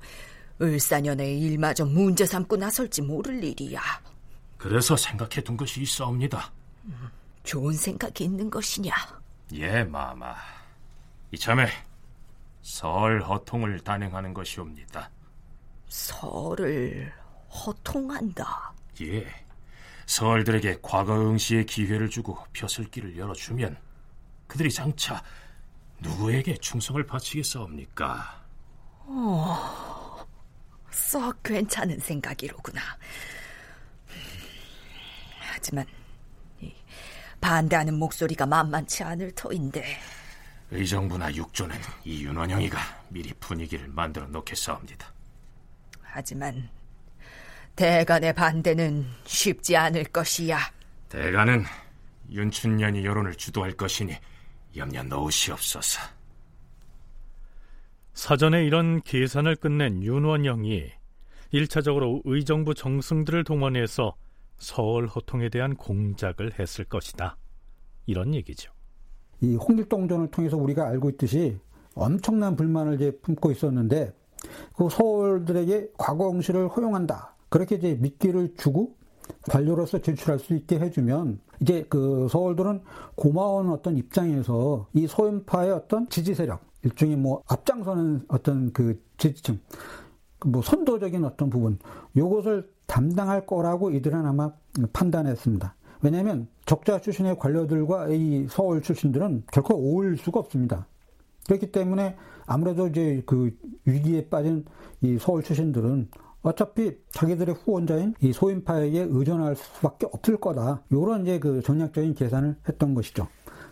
을사년의 0.62 1.40
일마저 1.40 1.86
문제 1.86 2.26
삼고 2.26 2.58
나설지 2.58 3.02
모를 3.04 3.44
일이야. 3.44 3.82
그래서 4.58 4.96
생각해 4.98 5.42
둔 5.44 5.56
것이 5.58 5.82
있어옵니다. 5.82 6.52
음, 6.86 7.10
좋은 7.44 7.74
생각이 7.74 8.24
있는 8.24 8.50
것이냐? 8.50 8.94
예, 9.54 9.84
마마. 9.84 10.36
이참에 11.32 11.68
설 12.62 13.22
허통을 13.22 13.82
단행하는 13.82 14.34
것이옵니다. 14.34 15.10
설을 15.96 17.14
허통한다. 17.50 18.74
예. 19.02 19.26
서얼들에게 20.06 20.80
과거 20.82 21.18
응시의 21.18 21.66
기회를 21.66 22.10
주고 22.10 22.38
벼슬 22.52 22.84
길을 22.92 23.18
열어주면 23.18 23.78
그들이 24.48 24.72
장차 24.72 25.24
누구에게 26.00 26.58
충성을 26.58 27.02
바치겠사옵니까? 27.06 28.46
어, 29.08 30.28
썩 30.92 31.42
괜찮은 31.42 32.00
생각이로구나. 32.00 32.82
하지만 35.40 35.86
반대하는 37.40 37.98
목소리가 37.98 38.46
만만치 38.46 39.04
않을 39.04 39.32
터인데. 39.32 39.98
의정부나 40.72 41.34
육조는 41.34 41.80
이 42.04 42.26
윤원영이가 42.26 42.80
미리 43.10 43.34
분위기를 43.36 43.88
만들어 43.88 44.28
놓겠사옵니다. 44.28 45.15
하지만 46.16 46.70
대간의 47.76 48.34
반대는 48.34 49.06
쉽지 49.26 49.76
않을 49.76 50.06
것이야. 50.06 50.58
대간은 51.10 51.66
윤춘년이 52.32 53.04
여론을 53.04 53.36
주도할 53.36 53.74
것이니 53.74 54.16
염려 54.78 55.04
놓으시옵소서. 55.04 56.00
사전에 58.14 58.64
이런 58.64 59.02
계산을 59.02 59.58
끝낸 59.58 60.02
윤원영이 60.02 60.90
1차적으로 61.54 62.22
의정부 62.24 62.74
정승들을 62.74 63.44
동원해서 63.44 64.16
서울 64.58 65.08
호통에 65.08 65.50
대한 65.50 65.76
공작을 65.76 66.58
했을 66.58 66.86
것이다. 66.86 67.36
이런 68.06 68.34
얘기죠. 68.34 68.72
이 69.42 69.56
홍길동전을 69.58 70.32
통해서 70.32 70.56
우리가 70.56 70.88
알고 70.88 71.10
있듯이 71.10 71.60
엄청난 71.94 72.56
불만을 72.56 72.96
이제 72.96 73.12
품고 73.22 73.52
있었는데 73.52 74.14
그 74.76 74.90
서울들에게 74.90 75.92
과거 75.98 76.32
응시를 76.32 76.68
허용한다. 76.70 77.36
그렇게 77.50 77.76
이제 77.76 77.98
미끼를 78.00 78.56
주고 78.58 78.96
관료로서 79.50 80.00
제출할 80.00 80.40
수 80.40 80.54
있게 80.56 80.80
해주면 80.80 81.40
이제 81.62 81.86
그 81.90 82.28
서울들은 82.30 82.82
고마운 83.16 83.70
어떤 83.70 83.98
입장에서 83.98 84.88
이 84.94 85.08
소연파의 85.08 85.72
어떤 85.72 86.10
지지 86.10 86.36
세력 86.36 86.62
일종의 86.84 87.16
뭐 87.16 87.42
앞장서는 87.48 88.26
어떤 88.28 88.72
그 88.74 89.02
지지층 89.18 89.60
뭐 90.46 90.62
선도적인 90.62 91.24
어떤 91.24 91.50
부분 91.50 91.80
요것을 92.16 92.70
담당할 92.86 93.46
거라고 93.46 93.92
이들은 93.92 94.26
아마 94.26 94.52
판단했습니다. 94.94 95.76
왜냐하면 96.02 96.48
적자 96.66 97.00
출신의 97.02 97.40
관료들과 97.40 98.10
이 98.10 98.46
서울 98.50 98.82
출신들은 98.82 99.46
결코 99.52 99.76
어울 99.76 100.18
수가 100.18 100.40
없습니다. 100.40 100.86
그렇기 101.48 101.72
때문에 101.72 102.16
아무래도 102.46 102.88
이제 102.88 103.22
그 103.26 103.52
위기에 103.86 104.30
빠진 104.30 104.66
이 105.02 105.18
서울 105.20 105.44
출신들은 105.44 106.10
어차피 106.42 106.96
자기들의 107.12 107.56
후원자인 107.56 108.14
이 108.22 108.32
소인파에게 108.32 109.08
의존할 109.10 109.56
수밖에 109.56 110.08
없을 110.12 110.38
거다. 110.38 110.84
요런 110.92 111.24
이제 111.24 111.40
그 111.40 111.62
전략적인 111.62 112.14
계산을 112.14 112.58
했던 112.70 112.94
것이죠. 112.94 113.28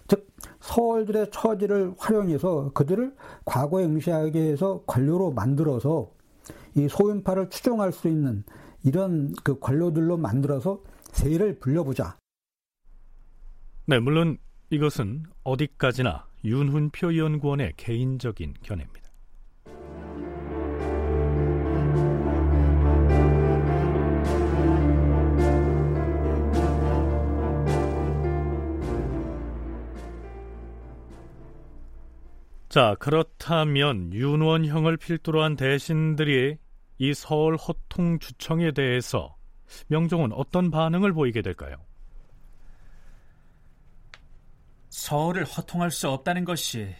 즉 0.07 0.27
서울들의 0.59 1.29
처지를 1.31 1.93
활용해서 1.97 2.71
그들을 2.73 3.15
과거에 3.45 3.85
응시하게 3.85 4.51
해서 4.51 4.83
관료로 4.87 5.31
만들어서 5.31 6.11
이 6.75 6.87
소인파를 6.89 7.49
추종할 7.49 7.91
수 7.91 8.07
있는 8.07 8.43
이런 8.83 9.33
그 9.43 9.59
관료들로 9.59 10.17
만들어서 10.17 10.81
세를 11.11 11.59
불려보자. 11.59 12.17
네, 13.85 13.99
물론 13.99 14.37
이것은 14.71 15.23
어디까지나 15.43 16.25
윤훈표 16.43 17.15
연구원의 17.17 17.73
개인적인 17.77 18.55
견해입니다. 18.63 19.03
자, 32.73 32.95
그렇다면 32.99 34.11
윤원형을 34.13 34.97
필두로 34.97 35.43
한 35.43 35.55
대신들이 35.55 36.57
이 36.97 37.13
서울 37.13 37.55
호통 37.55 38.17
주청에 38.17 38.71
대해서 38.71 39.35
명종은 39.89 40.31
어떤 40.33 40.71
반응을 40.71 41.13
보이게 41.13 41.43
될까요? 41.43 41.75
서울을 44.93 45.43
허통할 45.43 45.89
수 45.89 46.07
없다는 46.07 46.45
것이 46.45 46.95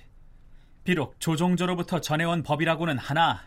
비록 0.84 1.20
조종조로부터 1.20 2.02
전해온 2.02 2.42
법이라고는 2.42 2.98
하나 2.98 3.44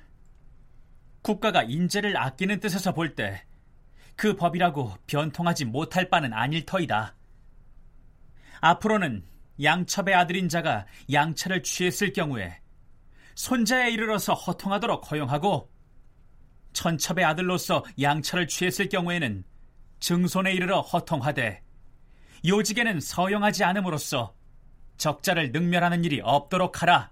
국가가 1.21 1.65
인재를 1.65 2.17
아끼는 2.17 2.61
뜻에서 2.61 2.95
볼 2.95 3.17
때 3.17 3.45
그 4.17 4.35
법이라고 4.35 4.95
변통하지 5.07 5.67
못할 5.67 6.09
바는 6.09 6.33
아닐 6.33 6.65
터이다. 6.65 7.15
앞으로는 8.61 9.27
양첩의 9.63 10.15
아들인 10.15 10.49
자가 10.49 10.87
양차를 11.13 11.63
취했을 11.63 12.13
경우에 12.13 12.61
손자에 13.35 13.91
이르러서 13.91 14.33
허통하도록 14.33 15.11
허용하고 15.11 15.71
천첩의 16.73 17.25
아들로서 17.25 17.85
양차를 18.01 18.49
취했을 18.49 18.89
경우에는 18.89 19.45
증손에 20.01 20.53
이르러 20.53 20.81
허통하되 20.81 21.63
요직에는 22.47 23.01
서용하지 23.01 23.65
않음으로써 23.65 24.36
적자를 24.97 25.53
능멸하는 25.53 26.05
일이 26.05 26.21
없도록 26.23 26.83
하라. 26.83 27.11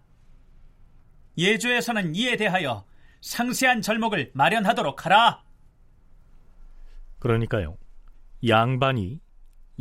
예조에서는 1.37 2.15
이에 2.15 2.37
대하여 2.37 2.85
상세한 3.21 3.83
절목을 3.83 4.31
마련하도록 4.35 5.05
하라. 5.07 5.43
그러니까요. 7.19 7.77
양반이 8.47 9.21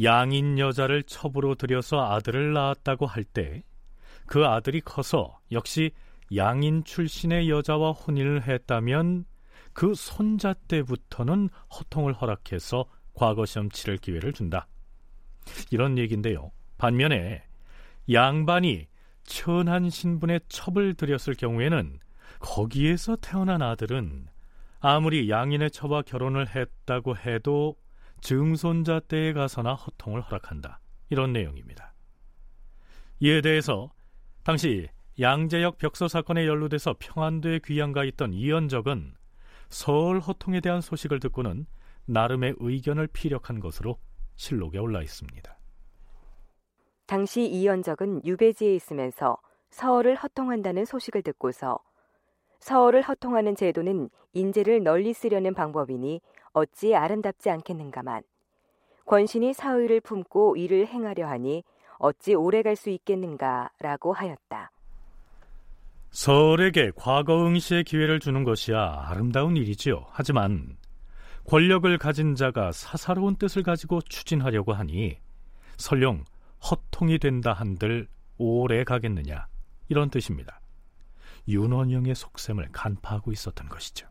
양인 0.04 0.58
여자를 0.58 1.04
첩으로 1.04 1.56
들여서 1.56 2.12
아들을 2.14 2.54
낳았다고 2.54 3.06
할 3.06 3.24
때 3.26 3.64
그 4.26 4.46
아들이 4.46 4.82
커서 4.82 5.40
역시 5.52 5.92
양인 6.36 6.84
출신의 6.84 7.50
여자와 7.50 7.92
혼인을 7.92 8.48
했다면 8.48 9.26
그 9.74 9.94
손자 9.96 10.54
때부터는 10.54 11.50
허통을 11.78 12.14
허락해서 12.14 12.86
과거 13.14 13.46
시험 13.46 13.70
치를 13.70 13.98
기회를 13.98 14.34
준다. 14.34 14.68
이런 15.72 15.98
얘기인데요. 15.98 16.52
반면에 16.78 17.44
양반이 18.12 18.88
천한 19.24 19.90
신분의 19.90 20.42
첩을 20.50 20.96
들였을 20.96 21.36
경우에는 21.36 22.00
거기에서 22.40 23.16
태어난 23.16 23.62
아들은 23.62 24.28
아무리 24.80 25.30
양인의 25.30 25.72
첩과 25.72 26.02
결혼을 26.02 26.54
했다고 26.54 27.18
해도 27.18 27.78
증손자 28.22 29.00
때에 29.00 29.32
가서나 29.34 29.76
허통을 29.76 30.22
허락한다. 30.22 30.80
이런 31.10 31.32
내용입니다. 31.32 31.94
이에 33.20 33.42
대해서 33.42 33.92
당시 34.44 34.90
양재역 35.20 35.78
벽서 35.78 36.08
사건에 36.08 36.48
연루돼서 36.48 36.96
평안도에 37.00 37.60
귀양가 37.64 38.04
있던 38.04 38.34
이현적은 38.34 39.14
서울 39.70 40.20
허통에 40.20 40.60
대한 40.60 40.82
소식을 40.82 41.20
듣고는 41.20 41.66
나름의 42.06 42.56
의견을 42.58 43.08
피력한 43.08 43.60
것으로 43.60 44.00
실록에 44.36 44.80
올라 44.80 45.02
있습니다. 45.02 45.58
당시 47.06 47.46
이현적은 47.46 48.26
유배지에 48.26 48.74
있으면서 48.76 49.38
서울을 49.70 50.16
허통한다는 50.16 50.86
소식을 50.86 51.22
듣고서 51.24 51.80
서울을 52.60 53.02
허통하는 53.02 53.56
제도는 53.56 54.10
인재를 54.34 54.84
널리 54.84 55.14
쓰려는 55.14 55.54
방법이니 55.54 56.22
어찌 56.54 56.96
아름답지 56.96 57.50
않겠는가만 57.50 58.24
권신이 59.06 59.54
사의를 59.54 60.00
품고 60.02 60.56
일을 60.56 60.88
행하려 60.88 61.28
하니 61.28 61.64
어찌 61.98 62.34
오래 62.36 62.62
갈 62.62 62.76
수 62.76 62.90
있겠는가라고 62.90 64.14
하였다. 64.14 64.72
서울에게 66.12 66.92
과거 66.96 67.46
응시의 67.46 67.84
기회를 67.84 68.20
주는 68.20 68.44
것이야 68.44 69.06
아름다운 69.08 69.58
일이지요. 69.58 70.06
하지만 70.12 70.78
권력을 71.48 71.98
가진 71.98 72.36
자가 72.36 72.72
사사로운 72.72 73.36
뜻을 73.36 73.64
가지고 73.64 74.00
추진하려고 74.02 74.74
하니 74.74 75.18
설령 75.78 76.24
허통이 76.70 77.20
된다 77.20 77.54
한들 77.54 78.08
오래 78.38 78.84
가겠느냐 78.84 79.48
이런 79.90 80.10
뜻입니다. 80.10 80.62
윤원영의 81.48 82.16
속셈을 82.16 82.70
간파하고 82.72 83.32
있었던 83.32 83.68
것이죠. 83.68 84.08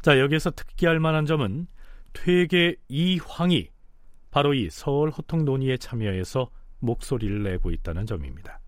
자 0.00 0.18
여기에서 0.18 0.50
특기할 0.50 0.98
만한 1.00 1.26
점은 1.26 1.66
퇴계 2.12 2.76
이황이 2.88 3.68
바로 4.30 4.54
이 4.54 4.68
서울 4.70 5.10
호통 5.10 5.44
논의에 5.44 5.76
참여해서 5.76 6.50
목소리를 6.80 7.42
내고 7.42 7.70
있다는 7.70 8.06
점입니다. 8.06 8.58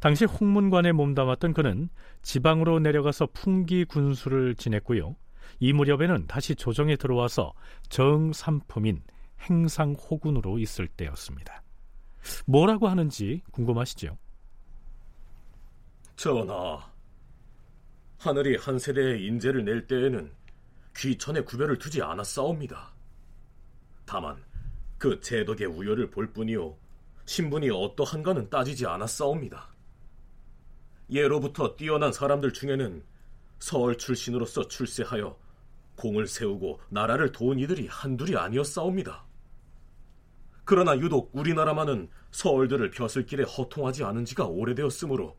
당시 0.00 0.24
홍문관에 0.26 0.92
몸담았던 0.92 1.54
그는 1.54 1.88
지방으로 2.22 2.78
내려가서 2.78 3.28
풍기 3.32 3.84
군수를 3.84 4.54
지냈고요. 4.54 5.16
이 5.58 5.72
무렵에는 5.72 6.26
다시 6.28 6.54
조정에 6.54 6.96
들어와서 6.96 7.52
정삼품인 7.88 9.02
행상 9.40 9.92
호군으로 9.92 10.58
있을 10.58 10.88
때였습니다. 10.88 11.62
뭐라고 12.46 12.88
하는지 12.88 13.42
궁금하시죠? 13.52 14.18
전하, 16.16 16.90
하늘이 18.18 18.56
한 18.56 18.78
세대의 18.78 19.24
인재를 19.24 19.64
낼 19.64 19.86
때에는 19.86 20.32
귀천의 20.96 21.44
구별을 21.44 21.78
두지 21.78 22.02
않았사옵니다. 22.02 22.92
다만 24.04 24.42
그 24.98 25.20
제덕의 25.20 25.68
우열을 25.68 26.10
볼 26.10 26.32
뿐이요 26.32 26.76
신분이 27.26 27.70
어떠한가는 27.70 28.50
따지지 28.50 28.86
않았사옵니다. 28.86 29.68
예로부터 31.10 31.76
뛰어난 31.76 32.12
사람들 32.12 32.52
중에는 32.52 33.04
서울 33.60 33.96
출신으로서 33.96 34.66
출세하여 34.66 35.38
공을 35.96 36.26
세우고 36.26 36.80
나라를 36.88 37.32
도운 37.32 37.58
이들이 37.58 37.86
한둘이 37.88 38.36
아니었사옵니다. 38.36 39.27
그러나 40.68 40.98
유독 40.98 41.30
우리나라만은 41.32 42.10
서울들을 42.30 42.90
벼슬길에 42.90 43.42
허통하지 43.42 44.04
않은 44.04 44.26
지가 44.26 44.44
오래되었으므로 44.48 45.34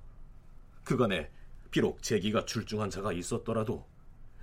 그간에 0.84 1.30
비록 1.70 2.02
재기가 2.02 2.46
출중한 2.46 2.90
자가 2.90 3.14
있었더라도 3.14 3.86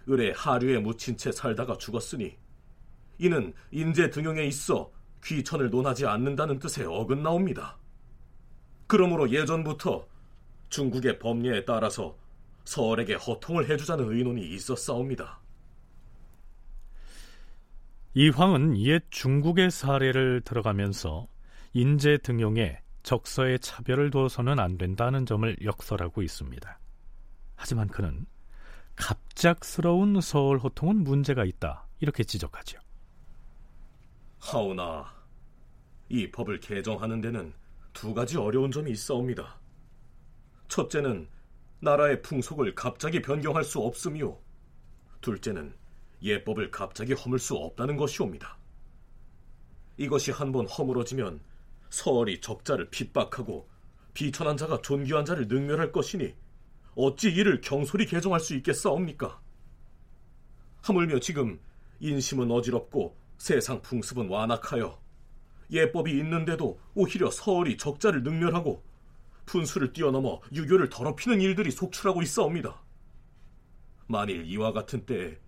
을에 0.08 0.30
하류에 0.30 0.78
묻힌 0.78 1.16
채 1.16 1.32
살다가 1.32 1.76
죽었으니 1.76 2.36
이는 3.18 3.52
인재 3.72 4.10
등용에 4.10 4.44
있어 4.44 4.92
귀천을 5.24 5.70
논하지 5.70 6.06
않는다는 6.06 6.60
뜻에 6.60 6.84
어긋나옵니다. 6.84 7.78
그러므로 8.86 9.28
예전부터 9.28 10.06
중국의 10.68 11.18
법례에 11.18 11.64
따라서 11.64 12.16
서울에게 12.64 13.14
허통을 13.14 13.68
해주자는 13.68 14.12
의논이 14.12 14.40
있었사옵니다. 14.54 15.40
이 18.18 18.30
황은 18.30 18.78
옛 18.78 19.04
중국의 19.10 19.70
사례를 19.70 20.40
들어가면서 20.40 21.28
인재 21.74 22.16
등용에 22.16 22.80
적서의 23.02 23.58
차별을 23.58 24.10
둬서는 24.10 24.58
안 24.58 24.78
된다는 24.78 25.26
점을 25.26 25.54
역설하고 25.62 26.22
있습니다. 26.22 26.78
하지만 27.56 27.88
그는 27.88 28.24
갑작스러운 28.94 30.18
서울 30.22 30.56
호통은 30.56 31.04
문제가 31.04 31.44
있다 31.44 31.86
이렇게 32.00 32.24
지적하죠. 32.24 32.78
하오나 34.38 35.12
이 36.08 36.30
법을 36.30 36.60
개정하는 36.60 37.20
데는 37.20 37.52
두 37.92 38.14
가지 38.14 38.38
어려운 38.38 38.70
점이 38.70 38.92
있어옵니다. 38.92 39.60
첫째는 40.68 41.28
나라의 41.80 42.22
풍속을 42.22 42.74
갑자기 42.74 43.20
변경할 43.20 43.62
수 43.62 43.78
없으며 43.80 44.38
둘째는 45.20 45.74
예법을 46.22 46.70
갑자기 46.70 47.12
허물 47.12 47.38
수 47.38 47.54
없다는 47.54 47.96
것이옵니다. 47.96 48.56
이것이 49.96 50.30
한번 50.30 50.66
허물어지면 50.66 51.40
서얼이 51.90 52.40
적자를 52.40 52.90
핍박하고 52.90 53.68
비천한 54.12 54.56
자가 54.56 54.80
존귀한 54.82 55.24
자를 55.24 55.46
능멸할 55.48 55.92
것이니 55.92 56.34
어찌 56.94 57.28
이를 57.28 57.60
경솔히 57.60 58.06
개정할 58.06 58.40
수 58.40 58.54
있겠사옵니까? 58.54 59.40
하물며 60.82 61.20
지금 61.20 61.60
인심은 62.00 62.50
어지럽고 62.50 63.16
세상 63.38 63.82
풍습은 63.82 64.28
완악하여 64.28 65.00
예법이 65.70 66.12
있는데도 66.18 66.80
오히려 66.94 67.30
서얼이 67.30 67.76
적자를 67.76 68.22
능멸하고 68.22 68.82
분수를 69.46 69.92
뛰어넘어 69.92 70.40
유교를 70.52 70.88
더럽히는 70.88 71.40
일들이 71.40 71.70
속출하고 71.70 72.22
있사옵니다. 72.22 72.82
만일 74.06 74.44
이와 74.46 74.72
같은 74.72 75.04
때에 75.04 75.38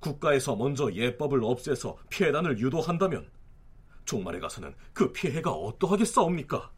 국가에서 0.00 0.56
먼저 0.56 0.92
예법을 0.92 1.42
없애서 1.42 1.96
폐단을 2.10 2.58
유도한다면 2.58 3.30
종말에 4.04 4.40
가서는 4.40 4.74
그 4.92 5.12
피해가 5.12 5.50
어떠하겠사옵니까? 5.50 6.72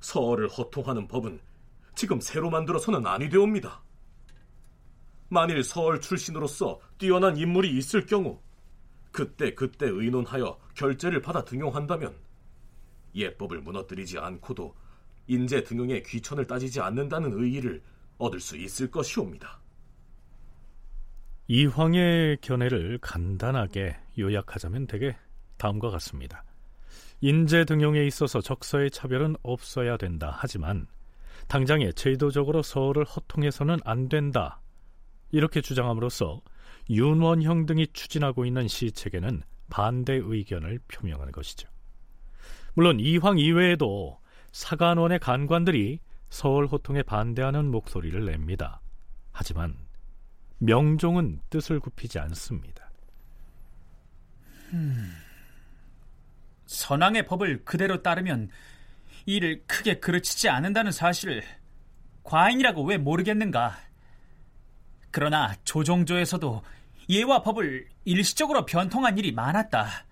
서얼을 0.00 0.48
허통하는 0.48 1.08
법은 1.08 1.40
지금 1.94 2.20
새로 2.20 2.50
만들어서는 2.50 3.06
아니 3.06 3.28
되옵니다. 3.28 3.82
만일 5.28 5.62
서얼 5.62 6.00
출신으로서 6.00 6.80
뛰어난 6.98 7.36
인물이 7.36 7.76
있을 7.78 8.06
경우 8.06 8.40
그때 9.12 9.54
그때 9.54 9.86
의논하여 9.86 10.58
결재를 10.74 11.22
받아 11.22 11.44
등용한다면 11.44 12.14
예법을 13.14 13.60
무너뜨리지 13.60 14.18
않고도 14.18 14.74
인재 15.28 15.62
등용의 15.62 16.02
귀천을 16.02 16.46
따지지 16.46 16.80
않는다는 16.80 17.32
의의를 17.32 17.82
얻을 18.18 18.40
수 18.40 18.56
있을 18.56 18.90
것이옵니다. 18.90 19.63
이황의 21.46 22.38
견해를 22.40 22.98
간단하게 23.02 23.96
요약하자면 24.18 24.86
되게 24.86 25.16
다음과 25.58 25.90
같습니다. 25.90 26.44
인재 27.20 27.64
등용에 27.64 28.04
있어서 28.06 28.40
적서의 28.40 28.90
차별은 28.90 29.36
없어야 29.42 29.96
된다. 29.96 30.36
하지만 30.38 30.86
당장에 31.48 31.92
제도적으로 31.92 32.62
서울을 32.62 33.04
허통해서는 33.04 33.78
안 33.84 34.08
된다. 34.08 34.60
이렇게 35.30 35.60
주장함으로써 35.60 36.40
윤원형 36.90 37.66
등이 37.66 37.88
추진하고 37.92 38.44
있는 38.46 38.68
시책에는 38.68 39.42
반대 39.70 40.14
의견을 40.14 40.80
표명하는 40.88 41.32
것이죠. 41.32 41.68
물론 42.74 43.00
이황 43.00 43.38
이외에도 43.38 44.18
사간원의 44.52 45.18
간관들이 45.18 46.00
서울 46.30 46.66
호통에 46.66 47.02
반대하는 47.02 47.70
목소리를 47.70 48.24
냅니다. 48.24 48.80
하지만 49.32 49.76
명종은 50.64 51.40
뜻을 51.50 51.80
굽히지 51.80 52.18
않습니다. 52.18 52.90
음, 54.72 55.14
선왕의 56.66 57.26
법을 57.26 57.64
그대로 57.64 58.02
따르면 58.02 58.50
이를 59.26 59.64
크게 59.66 60.00
그르치지 60.00 60.48
않는다는 60.48 60.90
사실을 60.92 61.42
과인이라고 62.24 62.84
왜 62.84 62.98
모르겠는가? 62.98 63.78
그러나 65.10 65.54
조정조에서도 65.64 66.62
예와 67.08 67.42
법을 67.42 67.88
일시적으로 68.04 68.64
변통한 68.64 69.18
일이 69.18 69.30
많았다. 69.32 70.06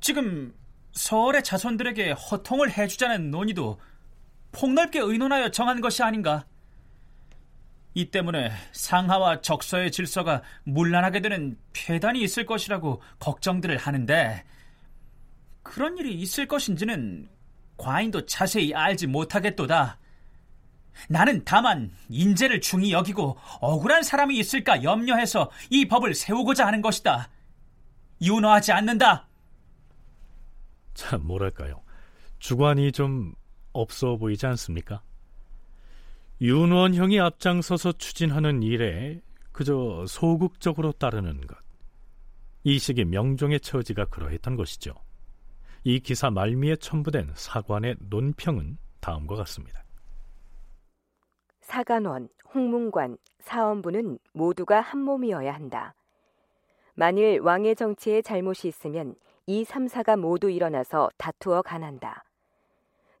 지금 0.00 0.54
서울의 0.92 1.44
자손들에게 1.44 2.12
허통을 2.12 2.76
해주자는 2.76 3.30
논의도 3.30 3.80
폭넓게 4.52 4.98
의논하여 4.98 5.50
정한 5.50 5.80
것이 5.80 6.02
아닌가? 6.02 6.44
이 7.98 8.12
때문에 8.12 8.52
상하와 8.70 9.40
적서의 9.40 9.90
질서가 9.90 10.42
문란하게 10.62 11.20
되는 11.20 11.58
폐단이 11.72 12.22
있을 12.22 12.46
것이라고 12.46 13.02
걱정들을 13.18 13.76
하는데 13.76 14.44
그런 15.64 15.98
일이 15.98 16.14
있을 16.14 16.46
것인지는 16.46 17.28
과인도 17.76 18.24
자세히 18.24 18.72
알지 18.72 19.08
못하겠도다. 19.08 19.98
나는 21.08 21.42
다만 21.44 21.90
인재를 22.08 22.60
중히 22.60 22.92
여기고 22.92 23.36
억울한 23.60 24.04
사람이 24.04 24.38
있을까 24.38 24.84
염려해서 24.84 25.50
이 25.68 25.88
법을 25.88 26.14
세우고자 26.14 26.68
하는 26.68 26.80
것이다. 26.80 27.28
윤호하지 28.22 28.70
않는다. 28.70 29.26
참 30.94 31.26
뭐랄까요. 31.26 31.82
주관이 32.38 32.92
좀 32.92 33.34
없어 33.72 34.16
보이지 34.16 34.46
않습니까? 34.46 35.02
윤원형이 36.40 37.18
앞장서서 37.18 37.92
추진하는 37.92 38.62
일에 38.62 39.20
그저 39.50 40.04
소극적으로 40.06 40.92
따르는 40.92 41.40
것. 41.48 41.58
이 42.62 42.78
시기 42.78 43.04
명종의 43.04 43.58
처지가 43.58 44.04
그러했던 44.04 44.54
것이죠. 44.54 44.94
이 45.82 45.98
기사 45.98 46.30
말미에 46.30 46.76
첨부된 46.76 47.32
사관의 47.34 47.96
논평은 48.08 48.78
다음과 49.00 49.34
같습니다. 49.34 49.82
사관원, 51.60 52.28
홍문관, 52.54 53.18
사원부는 53.40 54.20
모두가 54.32 54.80
한 54.80 55.00
몸이어야 55.00 55.52
한다. 55.52 55.94
만일 56.94 57.40
왕의 57.40 57.74
정치에 57.74 58.22
잘못이 58.22 58.68
있으면 58.68 59.16
이 59.46 59.64
3사가 59.64 60.16
모두 60.16 60.50
일어나서 60.50 61.10
다투어 61.16 61.62
간한다. 61.62 62.24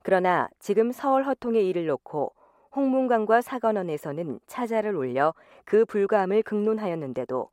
그러나 0.02 0.48
지금 0.60 0.92
서울 0.92 1.24
허통의 1.24 1.68
일을 1.68 1.86
놓고 1.86 2.32
홍문관과 2.74 3.40
사관원에서는 3.40 4.40
차자를 4.46 4.94
올려 4.96 5.34
그 5.64 5.84
불가함을 5.84 6.42
극론하였는데도 6.42 7.48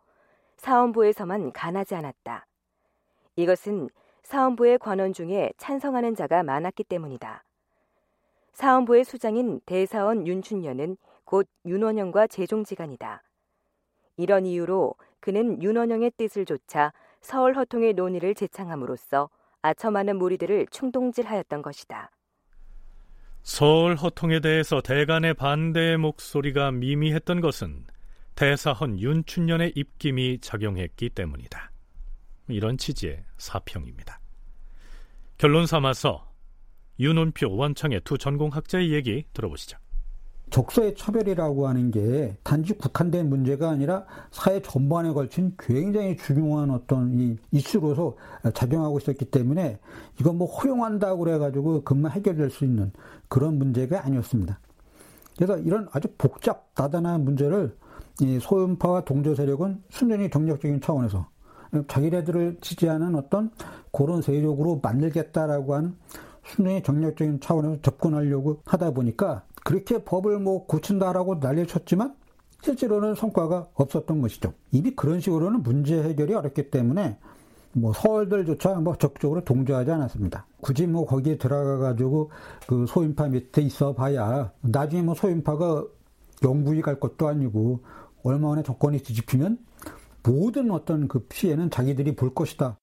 사원부에서만 0.57 1.51
간하지 1.53 1.95
않았다. 1.95 2.45
이것은 3.35 3.89
사원부의 4.23 4.79
관원 4.79 5.13
중에 5.13 5.51
찬성하는 5.57 6.15
자가 6.15 6.43
많았기 6.43 6.83
때문이다. 6.85 7.43
사원부의 8.53 9.03
수장인 9.03 9.59
대사원 9.65 10.25
윤춘년은 10.25 10.97
곧 11.25 11.47
윤원영과 11.65 12.27
재종지간이다. 12.27 13.21
이런 14.17 14.45
이유로 14.45 14.95
그는 15.19 15.61
윤원영의 15.61 16.11
뜻을 16.17 16.45
조차 16.45 16.93
서울 17.21 17.55
허통의 17.55 17.93
논의를 17.93 18.33
제창함으로써 18.33 19.29
아첨하는 19.61 20.17
무리들을 20.17 20.67
충동질하였던 20.67 21.61
것이다. 21.61 22.11
서울 23.45 23.95
허통에 23.95 24.39
대해서 24.39 24.81
대간의 24.81 25.35
반대의 25.35 25.97
목소리가 25.97 26.71
미미했던 26.71 27.41
것은 27.41 27.85
대사헌 28.33 28.99
윤춘년의 28.99 29.73
입김이 29.75 30.39
작용했기 30.41 31.09
때문이다. 31.09 31.71
이런 32.49 32.75
취지의 32.79 33.23
사평입니다. 33.37 34.19
결론 35.37 35.67
삼아서 35.67 36.33
윤은표, 36.99 37.55
원창의 37.55 38.01
두 38.03 38.17
전공학자의 38.17 38.91
얘기 38.91 39.25
들어보시죠. 39.31 39.77
적소의 40.55 40.95
차별이라고 40.95 41.67
하는 41.67 41.91
게 41.91 42.37
단지 42.41 42.71
국한된 42.77 43.27
문제가 43.27 43.71
아니라 43.71 44.05
사회 44.31 44.61
전반에 44.61 45.11
걸친 45.11 45.53
굉장히 45.59 46.15
중요한 46.15 46.71
어떤 46.71 47.13
이 47.19 47.37
이슈로서 47.51 48.15
작용하고 48.53 48.97
있었기 48.99 49.25
때문에 49.25 49.79
이건 50.17 50.37
뭐 50.37 50.47
허용한다고 50.47 51.25
그래가지고 51.25 51.83
금방 51.83 52.13
해결될 52.13 52.51
수 52.51 52.63
있는 52.63 52.93
그런 53.27 53.57
문제가 53.57 54.05
아니었습니다. 54.05 54.57
그래서 55.35 55.57
이런 55.57 55.89
아주 55.91 56.07
복잡 56.17 56.73
다단한 56.73 57.25
문제를 57.25 57.75
이 58.21 58.39
소음파와 58.39 59.01
동조 59.01 59.35
세력은 59.35 59.83
순전히 59.89 60.29
정력적인 60.29 60.79
차원에서 60.79 61.27
자기네들을 61.89 62.59
지지하는 62.61 63.15
어떤 63.15 63.51
그런 63.91 64.21
세력으로 64.21 64.79
만들겠다라고 64.81 65.75
하는 65.75 65.97
순전히 66.45 66.81
정력적인 66.81 67.41
차원에서 67.41 67.81
접근하려고 67.81 68.61
하다 68.63 68.91
보니까 68.91 69.43
그렇게 69.65 69.97
법을 70.03 70.37
뭐 70.37 70.67
고친다라고 70.67 71.35
난리쳤지만 71.35 72.15
실제로는 72.61 73.15
성과가 73.15 73.69
없었던 73.73 74.21
것이죠. 74.21 74.53
이미 74.71 74.91
그런 74.91 75.19
식으로는 75.19 75.63
문제 75.63 76.03
해결이 76.03 76.35
어렵기 76.35 76.69
때문에 76.69 77.17
뭐 77.73 77.91
서울들조차 77.91 78.75
뭐 78.75 78.95
적극적으로 78.95 79.43
동조하지 79.43 79.89
않았습니다. 79.89 80.45
굳이 80.61 80.85
뭐 80.85 81.07
거기에 81.07 81.39
들어가 81.39 81.79
가지고 81.79 82.29
그 82.67 82.85
소인파 82.87 83.27
밑에 83.27 83.63
있어 83.63 83.93
봐야 83.93 84.51
나중에 84.61 85.01
뭐 85.01 85.15
소인파가 85.15 85.83
영부위 86.43 86.83
갈 86.83 86.99
것도 86.99 87.27
아니고 87.27 87.83
얼마 88.23 88.49
만에 88.49 88.61
정권이 88.61 88.99
뒤집히면 88.99 89.57
모든 90.21 90.69
어떤 90.69 91.07
그 91.07 91.25
피해는 91.27 91.71
자기들이 91.71 92.15
볼 92.15 92.35
것이다. 92.35 92.77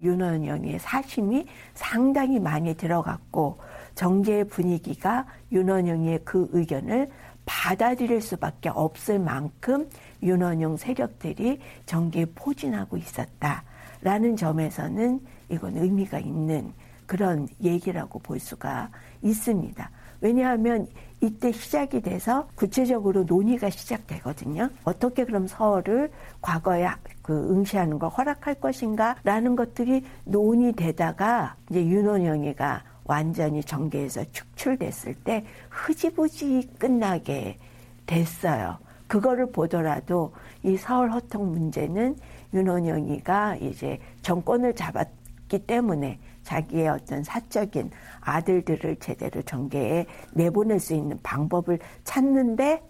윤원영의 0.00 0.78
사심이 0.78 1.46
상당히 1.74 2.38
많이 2.38 2.74
들어갔고 2.76 3.58
정계 4.02 4.42
분위기가 4.42 5.24
윤원영의 5.52 6.22
그 6.24 6.48
의견을 6.50 7.08
받아들일 7.46 8.20
수밖에 8.20 8.68
없을 8.68 9.20
만큼 9.20 9.88
윤원영 10.24 10.76
세력들이 10.76 11.60
정계에 11.86 12.24
포진하고 12.34 12.96
있었다라는 12.96 14.34
점에서는 14.36 15.20
이건 15.50 15.76
의미가 15.76 16.18
있는 16.18 16.72
그런 17.06 17.46
얘기라고 17.62 18.18
볼 18.18 18.40
수가 18.40 18.90
있습니다. 19.22 19.88
왜냐하면 20.20 20.88
이때 21.20 21.52
시작이 21.52 22.00
돼서 22.00 22.48
구체적으로 22.56 23.22
논의가 23.22 23.70
시작되거든요. 23.70 24.68
어떻게 24.82 25.24
그럼 25.24 25.46
서울을 25.46 26.10
과거에 26.40 26.88
그 27.22 27.32
응시하는 27.52 28.00
걸 28.00 28.10
허락할 28.10 28.56
것인가 28.56 29.14
라는 29.22 29.54
것들이 29.54 30.04
논의되다가 30.24 31.54
이제 31.70 31.86
윤원영이가 31.86 32.91
완전히 33.04 33.62
정계에서 33.62 34.24
축출됐을 34.32 35.14
때 35.14 35.44
흐지부지 35.70 36.70
끝나게 36.78 37.58
됐어요. 38.06 38.78
그거를 39.06 39.52
보더라도 39.52 40.32
이 40.62 40.76
서울 40.76 41.10
허통 41.10 41.52
문제는 41.52 42.16
윤원영이가 42.54 43.56
이제 43.56 43.98
정권을 44.22 44.74
잡았기 44.74 45.66
때문에 45.66 46.18
자기의 46.42 46.88
어떤 46.88 47.22
사적인 47.22 47.90
아들들을 48.20 48.96
제대로 48.96 49.42
정계에 49.42 50.06
내보낼 50.32 50.80
수 50.80 50.94
있는 50.94 51.18
방법을 51.22 51.78
찾는데 52.04 52.82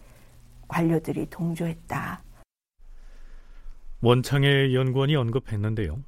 관료들이 0.69 1.27
동조했다. 1.29 2.23
원창의 4.01 4.75
연구원이 4.75 5.15
언급했는데요. 5.17 5.99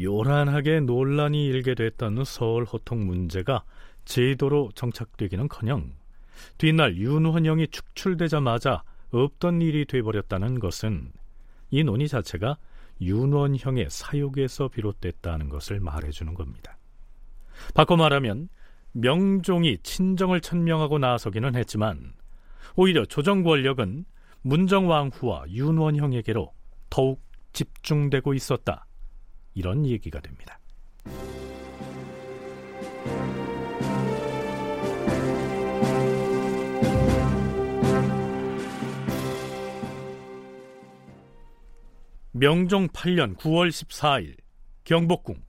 요란하게 0.00 0.80
논란이 0.80 1.46
일게 1.46 1.74
됐다는 1.74 2.24
서울 2.24 2.64
호통 2.64 3.06
문제가 3.06 3.64
제도로 4.04 4.70
정착되기는커녕 4.74 5.92
뒷날 6.58 6.96
윤원영이 6.96 7.68
축출되자마자 7.68 8.82
없던 9.10 9.62
일이 9.62 9.84
돼버렸다는 9.86 10.60
것은 10.60 11.12
이 11.70 11.82
논의 11.82 12.08
자체가 12.08 12.58
윤원형의 13.00 13.88
사욕에서 13.90 14.68
비롯됐다는 14.68 15.48
것을 15.48 15.80
말해주는 15.80 16.34
겁니다. 16.34 16.78
바꿔 17.74 17.96
말하면 17.96 18.48
명종이 18.92 19.78
친정을 19.78 20.40
천명하고 20.40 20.98
나서기는 20.98 21.54
했지만 21.54 22.14
오히려 22.74 23.04
조정 23.04 23.42
권력은 23.42 24.04
문정왕후와 24.42 25.44
윤원형에게로 25.48 26.52
더욱 26.88 27.22
집중되고 27.52 28.34
있었다. 28.34 28.85
이런 29.56 29.86
얘기가 29.86 30.20
됩니다. 30.20 30.60
명종 42.32 42.88
8년 42.88 43.34
9월 43.38 43.70
14일 43.70 44.36
경복궁 44.84 45.42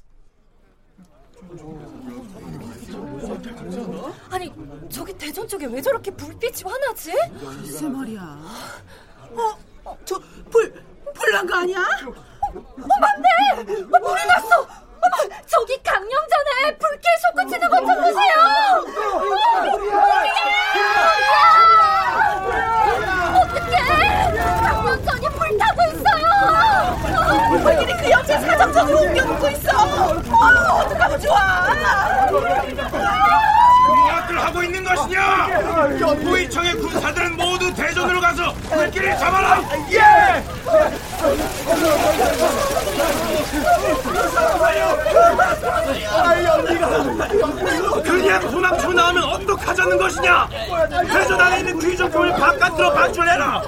아니 4.30 4.50
저기 4.88 5.12
대전 5.18 5.46
쪽에 5.46 5.66
왜 5.66 5.82
저렇게 5.82 6.10
불빛이 6.12 6.64
환하지? 6.64 7.12
글쎄 7.42 7.90
말이야 7.90 8.22
어? 9.34 9.96
저 10.06 10.18
불, 10.50 10.72
불난 11.14 11.46
거 11.46 11.56
아니야? 11.58 11.84
어, 12.56 13.00
맞네! 13.02 13.28
어, 13.84 14.00
불이 14.00 14.26
났어! 14.26 14.60
어머, 14.60 15.16
저기 15.46 15.82
강령전에 15.84 16.78
불길 16.78 17.04
솟구 17.22 17.50
치는 17.50 17.70
것좀 17.70 17.88
보세요! 17.88 18.34
어떡해! 23.36 23.78
강령전이 24.64 25.26
불타고 25.30 25.80
있어요! 25.92 26.28
불길이 27.64 27.92
그 27.98 28.10
옆에 28.12 28.40
사정전으로 28.40 28.98
옮겨놓고 29.02 29.50
있어! 29.50 29.70
어, 29.78 30.80
어떡하면 30.80 31.20
좋아! 31.20 31.38
무엇들 34.38 34.46
하고 34.46 34.64
있는 34.64 34.84
것이냐? 34.84 35.48
부의청의 36.24 36.76
군사들은 36.76 37.36
모두 37.36 37.74
대전으로 37.74 38.22
가서 38.22 38.54
불길을 38.54 39.18
잡아라! 39.18 39.62
예! 39.92 40.44
그냥 48.04 48.42
소남초 48.50 48.94
나오면 48.94 49.24
어떡하자는 49.24 49.98
것이냐? 49.98 50.48
대전 51.12 51.42
안에 51.42 51.60
있는 51.60 51.80
귀족교를 51.80 52.32
바깥으로 52.34 52.94
반출해라! 52.94 53.64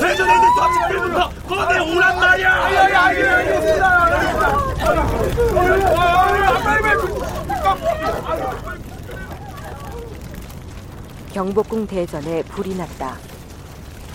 대전에 0.00 0.34
있는 0.34 0.48
터치들부터 0.58 1.30
거대 1.48 1.78
오란 1.80 2.18
말이야! 2.20 2.52
알겠습니다! 3.06 4.06
경복궁 11.36 11.86
대전에 11.86 12.42
불이 12.44 12.74
났다. 12.78 13.12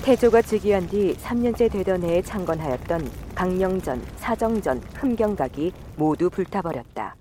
태조가 0.03 0.41
즉위한 0.41 0.87
뒤 0.87 1.13
3년째 1.13 1.71
되던 1.71 2.01
해에 2.01 2.23
창건하였던 2.23 3.11
강령전, 3.35 4.01
사정전, 4.15 4.79
흠경각이 4.95 5.71
모두 5.97 6.31
불타버렸다. 6.31 7.15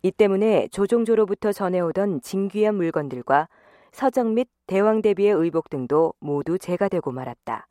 이 0.00 0.10
때문에 0.10 0.68
조종조로부터 0.68 1.52
전해오던 1.52 2.22
진귀한 2.22 2.76
물건들과 2.76 3.50
서정 3.92 4.32
및 4.32 4.48
대왕 4.66 5.02
대비의 5.02 5.34
의복 5.34 5.68
등도 5.68 6.14
모두 6.18 6.58
재가 6.58 6.88
되고 6.88 7.12
말았다. 7.12 7.66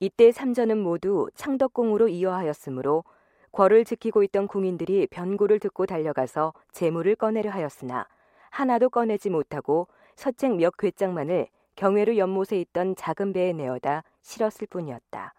이때 0.00 0.32
삼전은 0.32 0.78
모두 0.78 1.28
창덕궁으로 1.36 2.08
이어하였으므로 2.08 3.04
궐을 3.52 3.84
지키고 3.84 4.24
있던 4.24 4.48
궁인들이 4.48 5.06
변고를 5.12 5.60
듣고 5.60 5.86
달려가서 5.86 6.54
재물을 6.72 7.14
꺼내려 7.14 7.52
하였으나 7.52 8.08
하나도 8.50 8.90
꺼내지 8.90 9.30
못하고 9.30 9.86
서책 10.20 10.56
몇 10.56 10.76
궤장만을 10.76 11.48
경회로 11.76 12.18
연못에 12.18 12.60
있던 12.60 12.94
작은 12.94 13.32
배에 13.32 13.54
내어다 13.54 14.04
실었을 14.20 14.66
뿐이었다. 14.66 15.32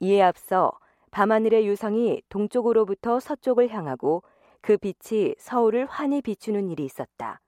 이에 0.00 0.22
앞서 0.22 0.72
밤하늘의 1.10 1.66
유성이 1.66 2.22
동쪽으로부터 2.30 3.20
서쪽을 3.20 3.68
향하고 3.68 4.22
그 4.62 4.78
빛이 4.78 5.34
서울을 5.36 5.84
환히 5.84 6.22
비추는 6.22 6.70
일이 6.70 6.86
있었다. 6.86 7.42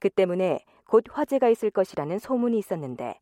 그 0.00 0.10
때문에 0.10 0.64
곧 0.88 1.04
화재가 1.08 1.50
있을 1.50 1.70
것이라는 1.70 2.18
소문이 2.18 2.58
있었는데 2.58 3.20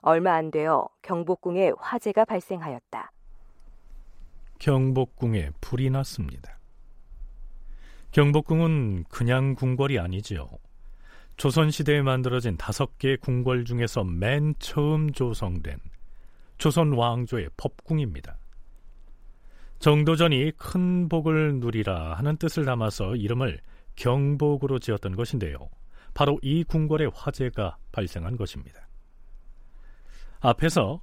얼마 0.00 0.32
안 0.36 0.50
되어 0.50 0.88
경복궁에 1.02 1.72
화재가 1.76 2.24
발생하였다. 2.24 3.12
경복궁에 4.58 5.50
불이 5.60 5.90
났습니다. 5.90 6.58
경복궁은 8.12 9.04
그냥 9.10 9.54
궁궐이 9.54 9.98
아니지요. 9.98 10.48
조선시대에 11.40 12.02
만들어진 12.02 12.58
다섯 12.58 12.98
개의 12.98 13.16
궁궐 13.16 13.64
중에서 13.64 14.04
맨 14.04 14.54
처음 14.58 15.10
조성된 15.10 15.78
조선 16.58 16.92
왕조의 16.92 17.48
법궁입니다. 17.56 18.36
정도전이 19.78 20.52
큰 20.58 21.08
복을 21.08 21.60
누리라 21.60 22.12
하는 22.12 22.36
뜻을 22.36 22.66
담아서 22.66 23.16
이름을 23.16 23.58
경복으로 23.96 24.80
지었던 24.80 25.16
것인데요. 25.16 25.56
바로 26.12 26.38
이 26.42 26.62
궁궐의 26.62 27.10
화재가 27.14 27.78
발생한 27.90 28.36
것입니다. 28.36 28.86
앞에서 30.40 31.00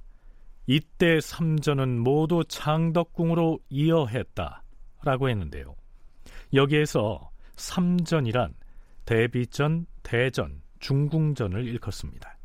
이때 0.68 1.20
삼전은 1.20 1.98
모두 1.98 2.44
창덕궁으로 2.46 3.58
이어했다 3.70 4.62
라고 5.02 5.28
했는데요. 5.28 5.74
여기에서 6.54 7.28
삼전이란 7.56 8.54
대비전, 9.04 9.86
대전, 10.08 10.62
중궁전을 10.80 11.66
일컫습니다. 11.66 12.38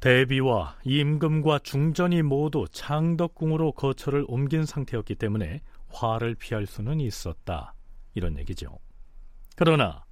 대비와 0.00 0.78
임금과 0.82 1.60
중전이 1.60 2.22
모두 2.22 2.64
창덕궁으로 2.72 3.70
거처를 3.70 4.24
옮긴 4.26 4.66
상태였기 4.66 5.14
때문에 5.14 5.60
화를 5.90 6.34
피할 6.34 6.66
수는 6.66 6.98
있었다. 6.98 7.72
이런 8.14 8.36
얘기죠. 8.36 8.80
그러나 9.54 10.04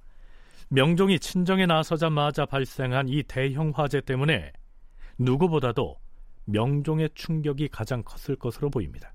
명종이 0.69 1.19
친정에 1.19 1.65
나서자마자 1.65 2.45
발생한 2.45 3.09
이 3.09 3.21
대형 3.23 3.73
화재 3.75 3.99
때문에 3.99 4.53
누구보다도 5.17 5.97
명종의 6.45 7.09
충격이 7.15 7.67
가장 7.67 8.01
컸을 8.01 8.37
것으로 8.37 8.69
보입니다. 8.69 9.13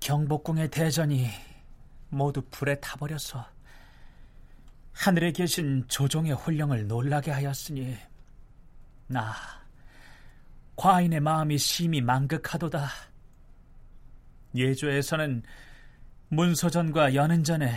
경복궁의 0.00 0.70
대전이 0.70 1.28
모두 2.08 2.42
불에 2.50 2.80
타버려서 2.80 3.57
하늘에 4.98 5.30
계신 5.30 5.84
조종의 5.86 6.32
혼령을 6.32 6.88
놀라게 6.88 7.30
하였으니 7.30 7.96
나 9.06 9.32
과인의 10.74 11.20
마음이 11.20 11.56
심히 11.56 12.00
망극하도다. 12.00 12.88
예조에서는 14.56 15.44
문소전과 16.30 17.14
연은전에 17.14 17.70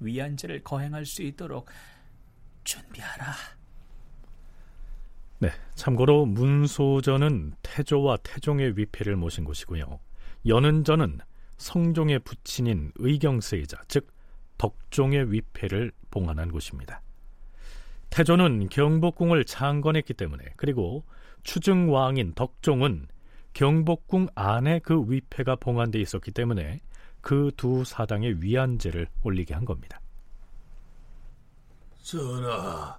위안제를 0.00 0.64
거행할 0.64 1.06
수 1.06 1.22
있도록 1.22 1.70
준비하라. 2.64 3.34
네, 5.38 5.50
참고로 5.76 6.26
문소전은 6.26 7.54
태조와 7.62 8.16
태종의 8.24 8.76
위패를 8.76 9.14
모신 9.14 9.44
곳이고요. 9.44 10.00
연은전은 10.46 11.20
성종의 11.58 12.18
부친인 12.20 12.90
의경세이자 12.96 13.82
즉 13.86 14.11
덕종의 14.62 15.32
위패를 15.32 15.90
봉안한 16.12 16.52
곳입니다. 16.52 17.02
태조는 18.10 18.68
경복궁을 18.68 19.44
창건했기 19.44 20.14
때문에 20.14 20.44
그리고 20.56 21.04
추증왕인 21.42 22.34
덕종은 22.34 23.08
경복궁 23.54 24.28
안에 24.36 24.78
그 24.78 25.04
위패가 25.08 25.56
봉안돼 25.56 26.00
있었기 26.00 26.30
때문에 26.30 26.80
그 27.20 27.50
두 27.56 27.84
사당의 27.84 28.40
위안제를 28.42 29.08
올리게 29.24 29.54
한 29.54 29.64
겁니다. 29.64 30.00
전하, 32.02 32.98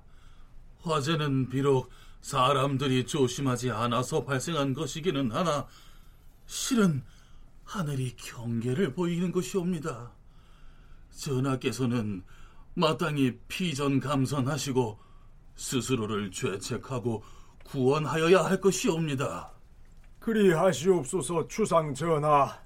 화재는 0.81 1.47
비록 1.49 1.89
사람들이 2.21 3.05
조심하지 3.05 3.71
않아서 3.71 4.25
발생한 4.25 4.73
것이기는 4.73 5.31
하나 5.31 5.67
실은 6.45 7.03
하늘이 7.63 8.15
경계를 8.17 8.93
보이는 8.93 9.31
것이옵니다. 9.31 10.11
전하께서는 11.17 12.23
마땅히 12.73 13.37
피전 13.47 13.99
감선하시고 13.99 14.99
스스로를 15.55 16.31
죄책하고 16.31 17.23
구원하여야 17.65 18.43
할 18.43 18.59
것이옵니다. 18.59 19.51
그리하시옵소서 20.19 21.47
주상 21.47 21.93
전하. 21.93 22.61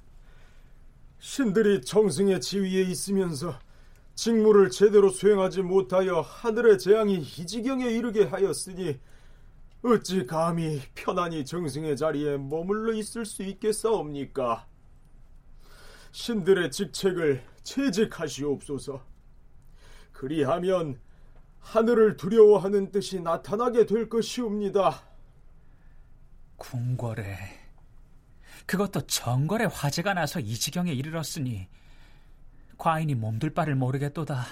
신들이 1.19 1.81
정승의 1.81 2.39
지위에 2.39 2.83
있으면서 2.83 3.59
직무를 4.15 4.69
제대로 4.69 5.09
수행하지 5.09 5.61
못하여 5.61 6.21
하늘의 6.21 6.79
재앙이 6.79 7.17
이 7.17 7.45
지경에 7.45 7.85
이르게 7.85 8.25
하였으니 8.25 8.99
어찌 9.83 10.25
감히 10.25 10.81
편안히 10.95 11.45
정승의 11.45 11.97
자리에 11.97 12.37
머물러 12.37 12.93
있을 12.93 13.25
수 13.25 13.43
있겠사옵니까? 13.43 14.67
신들의 16.11 16.71
직책을 16.71 17.43
채직하시옵소서. 17.67 19.03
그리하면 20.13 20.99
하늘을 21.59 22.15
두려워하는 22.15 22.91
뜻이 22.91 23.19
나타나게 23.19 23.85
될 23.85 24.07
것이옵니다. 24.07 25.03
궁궐에 26.55 27.37
그것도 28.65 29.01
정궐에 29.01 29.65
화재가 29.65 30.13
나서 30.13 30.39
이 30.39 30.55
지경에 30.55 30.91
이르렀으니 30.91 31.67
과인이 32.77 33.15
몸둘 33.15 33.53
바를 33.53 33.75
모르겠도다. 33.75 34.45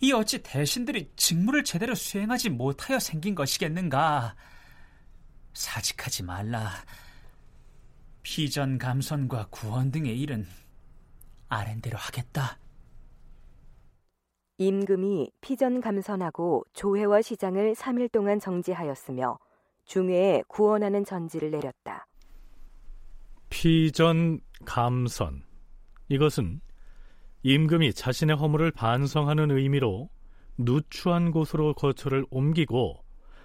이 0.00 0.12
어찌 0.12 0.42
대신들이 0.42 1.12
직무를 1.16 1.64
제대로 1.64 1.94
수행하지 1.94 2.50
못하여 2.50 2.98
생긴 2.98 3.34
것이겠는가? 3.34 4.34
사직하지 5.52 6.22
말라. 6.22 6.72
피전 8.22 8.78
감선과 8.78 9.48
구원 9.50 9.90
등의 9.90 10.18
일은 10.18 10.46
아랜대로 11.48 11.98
하겠다. 11.98 12.58
임금이 14.58 15.32
피전 15.40 15.80
감선하고 15.80 16.64
조회와 16.72 17.22
시장을 17.22 17.74
3일 17.74 18.12
동안 18.12 18.38
정지하였으며 18.38 19.38
중회에 19.84 20.44
구원하는 20.46 21.04
전지를 21.04 21.50
내렸다. 21.50 22.06
피전 23.50 24.40
감선 24.64 25.42
이것은 26.08 26.60
임금이 27.42 27.92
자신의 27.92 28.36
허물을 28.36 28.70
반성하는 28.70 29.50
의미로 29.50 30.08
누추한 30.56 31.30
곳으로 31.30 31.74
거처를 31.74 32.24
옮기고 32.30 33.04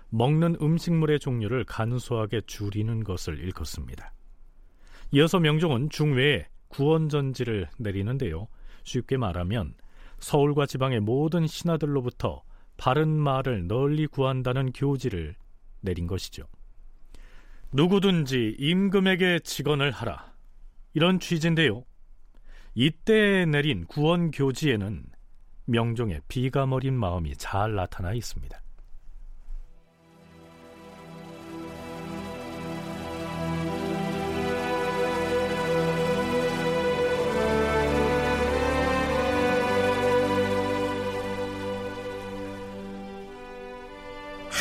먹는 0.10 0.58
음식물의 0.62 1.20
종류를 1.20 1.66
간소하게 1.66 2.42
줄이는 2.48 3.04
것을 3.04 3.40
일컫습니다. 3.40 4.14
이어서 5.12 5.40
명종은 5.40 5.90
중외에 5.90 6.48
구원전지를 6.70 7.68
내리는데요. 7.78 8.48
쉽게 8.84 9.18
말하면 9.18 9.74
서울과 10.20 10.66
지방의 10.66 11.02
모든 11.02 11.48
신하들로부터 11.48 12.44
바른 12.78 13.10
말을 13.10 13.68
널리 13.68 14.08
구한다는 14.08 14.72
교지를 14.72 15.36
내린 15.82 16.08
것이죠. 16.08 16.44
누구든지 17.72 18.56
임금에게 18.58 19.40
직언을 19.40 19.92
하라. 19.92 20.34
이런 20.94 21.20
취지인데요. 21.20 21.84
이때 22.74 23.46
내린 23.46 23.86
구원 23.86 24.32
교지에는 24.32 25.06
명종의 25.66 26.22
비가머린 26.28 26.96
마음이 26.96 27.36
잘 27.36 27.76
나타나 27.76 28.14
있습니다. 28.14 28.60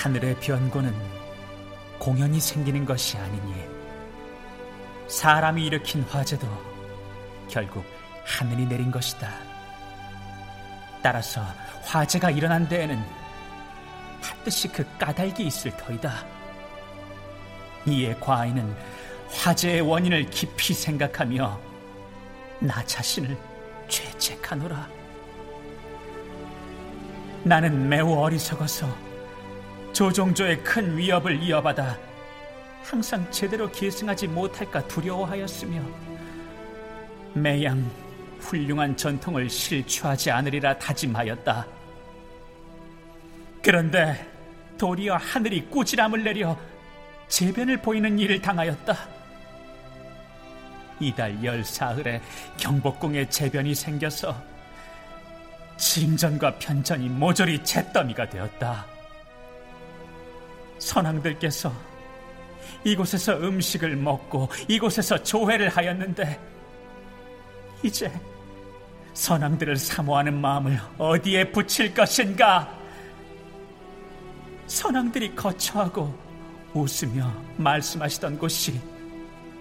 하늘의 0.03 0.36
변고는 0.36 0.94
공연히 1.99 2.38
생기는 2.38 2.84
것이 2.84 3.16
아니니 3.16 3.53
사람이 5.09 5.66
일으킨 5.66 6.03
화재도 6.03 6.46
결국 7.49 7.84
하늘이 8.24 8.66
내린 8.66 8.92
것이다. 8.92 9.28
따라서 11.03 11.42
화재가 11.82 12.30
일어난 12.30 12.68
데에는 12.68 13.03
반드시 14.22 14.68
그 14.68 14.86
까닭이 14.99 15.44
있을 15.44 15.76
터이다. 15.76 16.24
이에 17.86 18.14
과인은 18.20 18.76
화재의 19.30 19.80
원인을 19.80 20.30
깊이 20.30 20.74
생각하며 20.74 21.59
나 22.61 22.84
자신을 22.84 23.36
죄책하노라. 23.88 24.88
나는 27.42 27.88
매우 27.88 28.14
어리석어서 28.16 29.07
조종조의 29.99 30.62
큰 30.62 30.96
위협을 30.96 31.42
이어받아 31.42 31.99
항상 32.84 33.28
제대로 33.32 33.68
계승하지 33.68 34.28
못할까 34.28 34.86
두려워하였으며 34.86 35.82
매양 37.34 37.84
훌륭한 38.38 38.96
전통을 38.96 39.51
실추하지 39.51 40.30
않으리라 40.30 40.78
다짐하였다. 40.78 41.66
그런데 43.61 44.24
도리어 44.78 45.16
하늘이 45.16 45.62
꾸지람을 45.68 46.22
내려 46.22 46.57
재변을 47.26 47.82
보이는 47.82 48.16
일을 48.20 48.40
당하였다. 48.40 48.96
이달 51.01 51.42
열사흘에 51.42 52.22
경복궁에 52.57 53.28
재변이 53.30 53.74
생겨서 53.74 54.40
진전과 55.76 56.61
편전이 56.61 57.09
모조리 57.09 57.64
잿더미가 57.64 58.28
되었다. 58.28 58.97
선왕들께서 60.79 61.72
이곳에서 62.85 63.37
음식을 63.39 63.97
먹고 63.97 64.49
이곳에서 64.68 65.22
조회를 65.22 65.68
하였는데 65.68 66.41
이제 67.83 68.12
선왕들을 69.14 69.76
사모하는 69.76 70.41
마음을 70.41 70.79
어디에 70.97 71.51
붙일 71.51 71.93
것인가? 71.93 72.72
선왕들이 74.66 75.35
거처하고 75.35 76.14
웃으며 76.74 77.33
말씀하시던 77.57 78.39
곳이 78.39 78.81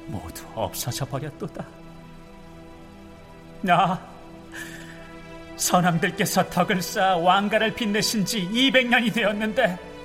모두 0.08 0.44
없어져 0.54 1.06
버렸도다. 1.06 1.66
나 3.62 4.00
선왕들께서 5.56 6.50
덕을 6.50 6.82
쌓아 6.82 7.18
왕가를 7.18 7.74
빛내신 7.74 8.26
지 8.26 8.48
200년이 8.48 9.14
되었는데 9.14 9.97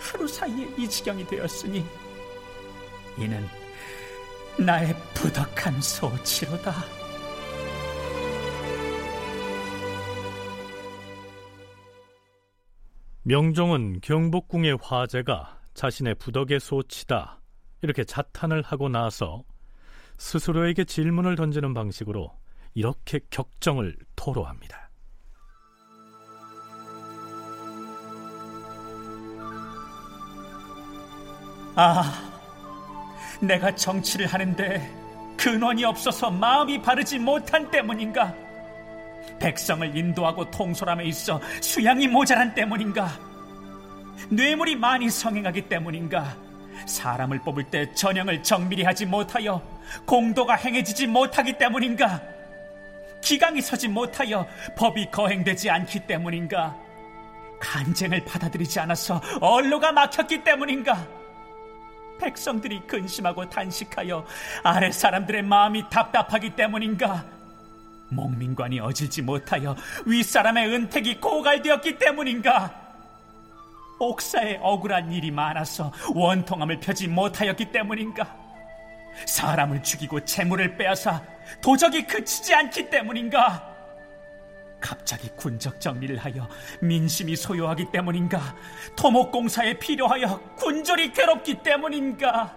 하루 0.00 0.26
사이에 0.26 0.68
이 0.76 0.88
지경이 0.88 1.26
되었으니 1.26 1.84
이는 3.18 3.46
나의 4.58 4.94
부덕한 5.14 5.80
소치로다. 5.80 6.74
명종은 13.22 14.00
경복궁의 14.00 14.78
화제가 14.82 15.60
자신의 15.74 16.16
부덕의 16.16 16.58
소치다 16.58 17.40
이렇게 17.82 18.04
자탄을 18.04 18.62
하고 18.62 18.88
나서 18.88 19.44
스스로에게 20.18 20.84
질문을 20.84 21.36
던지는 21.36 21.72
방식으로 21.74 22.36
이렇게 22.74 23.20
격정을 23.30 23.96
토로합니다. 24.16 24.89
아, 31.76 32.30
내가 33.40 33.74
정치를 33.74 34.26
하는데 34.26 34.90
근원이 35.36 35.84
없어서 35.84 36.30
마음이 36.30 36.82
바르지 36.82 37.18
못한 37.18 37.70
때문인가? 37.70 38.34
백성을 39.38 39.96
인도하고 39.96 40.50
통솔함에 40.50 41.04
있어 41.06 41.40
수양이 41.62 42.06
모자란 42.08 42.54
때문인가? 42.54 43.10
뇌물이 44.28 44.76
많이 44.76 45.08
성행하기 45.08 45.62
때문인가? 45.62 46.36
사람을 46.86 47.40
뽑을 47.40 47.64
때 47.64 47.90
전형을 47.92 48.42
정밀히 48.42 48.82
하지 48.82 49.06
못하여 49.06 49.62
공도가 50.04 50.54
행해지지 50.54 51.06
못하기 51.06 51.56
때문인가? 51.56 52.20
기강이 53.22 53.60
서지 53.60 53.88
못하여 53.88 54.46
법이 54.76 55.10
거행되지 55.10 55.70
않기 55.70 56.00
때문인가? 56.00 56.76
간쟁을 57.60 58.24
받아들이지 58.24 58.80
않아서 58.80 59.20
언로가 59.40 59.92
막혔기 59.92 60.42
때문인가? 60.42 61.19
백성들이 62.20 62.86
근심하고 62.86 63.48
단식하여 63.48 64.24
아래 64.62 64.92
사람들의 64.92 65.42
마음이 65.42 65.84
답답하기 65.90 66.50
때문인가? 66.50 67.24
목민관이 68.10 68.80
어질지 68.80 69.22
못하여 69.22 69.74
윗사람의 70.04 70.68
은택이 70.74 71.20
고갈되었기 71.20 71.98
때문인가? 71.98 72.78
옥사에 73.98 74.58
억울한 74.62 75.12
일이 75.12 75.30
많아서 75.30 75.92
원통함을 76.14 76.80
펴지 76.80 77.08
못하였기 77.08 77.72
때문인가? 77.72 78.36
사람을 79.26 79.82
죽이고 79.82 80.24
재물을 80.24 80.76
빼앗아 80.76 81.22
도적이 81.60 82.06
그치지 82.06 82.54
않기 82.54 82.90
때문인가? 82.90 83.69
갑자기 84.80 85.28
군적 85.36 85.80
정리를 85.80 86.16
하여 86.16 86.48
민심이 86.80 87.36
소요하기 87.36 87.90
때문인가? 87.92 88.56
토목공사에 88.96 89.78
필요하여 89.78 90.40
군졸이 90.56 91.12
괴롭기 91.12 91.62
때문인가? 91.62 92.56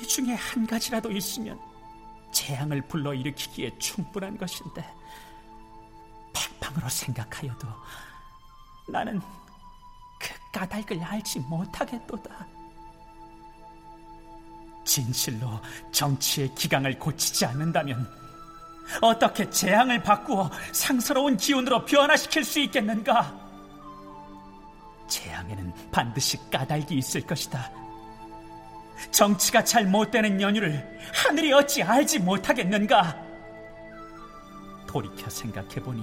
이 0.00 0.06
중에 0.06 0.34
한 0.34 0.66
가지라도 0.66 1.10
있으면 1.10 1.58
재앙을 2.30 2.82
불러일으키기에 2.82 3.78
충분한 3.78 4.36
것인데 4.36 4.84
백방으로 6.34 6.88
생각하여도 6.88 7.66
나는 8.88 9.20
그 10.20 10.34
까닭을 10.52 11.02
알지 11.02 11.40
못하겠도다. 11.40 12.46
진실로 14.84 15.60
정치의 15.90 16.54
기강을 16.54 16.98
고치지 16.98 17.46
않는다면 17.46 18.25
어떻게 19.00 19.48
재앙을 19.50 20.02
바꾸어 20.02 20.50
상스러운 20.72 21.36
기운으로 21.36 21.84
변화시킬 21.84 22.44
수 22.44 22.60
있겠는가? 22.60 23.34
재앙에는 25.08 25.72
반드시 25.90 26.38
까닭이 26.50 26.94
있을 26.94 27.20
것이다. 27.22 27.70
정치가 29.10 29.62
잘 29.62 29.86
못되는 29.86 30.40
연유를 30.40 30.98
하늘이 31.12 31.52
어찌 31.52 31.82
알지 31.82 32.20
못하겠는가? 32.20 33.16
돌이켜 34.86 35.28
생각해보니 35.28 36.02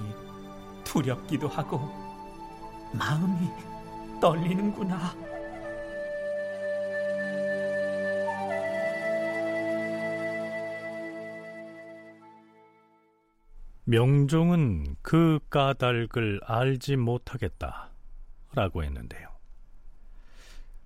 두렵기도 0.84 1.48
하고 1.48 1.78
마음이 2.92 3.50
떨리는구나. 4.20 5.23
명종은 13.84 14.96
그 15.02 15.38
까닭을 15.50 16.40
알지 16.44 16.96
못하겠다 16.96 17.90
라고 18.54 18.82
했는데요. 18.82 19.28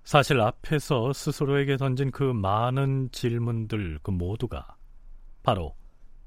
사실 0.03 0.41
앞에서 0.41 1.13
스스로에게 1.13 1.77
던진 1.77 2.11
그 2.11 2.23
많은 2.23 3.09
질문들 3.11 3.99
그 4.01 4.11
모두가 4.11 4.75
바로 5.43 5.75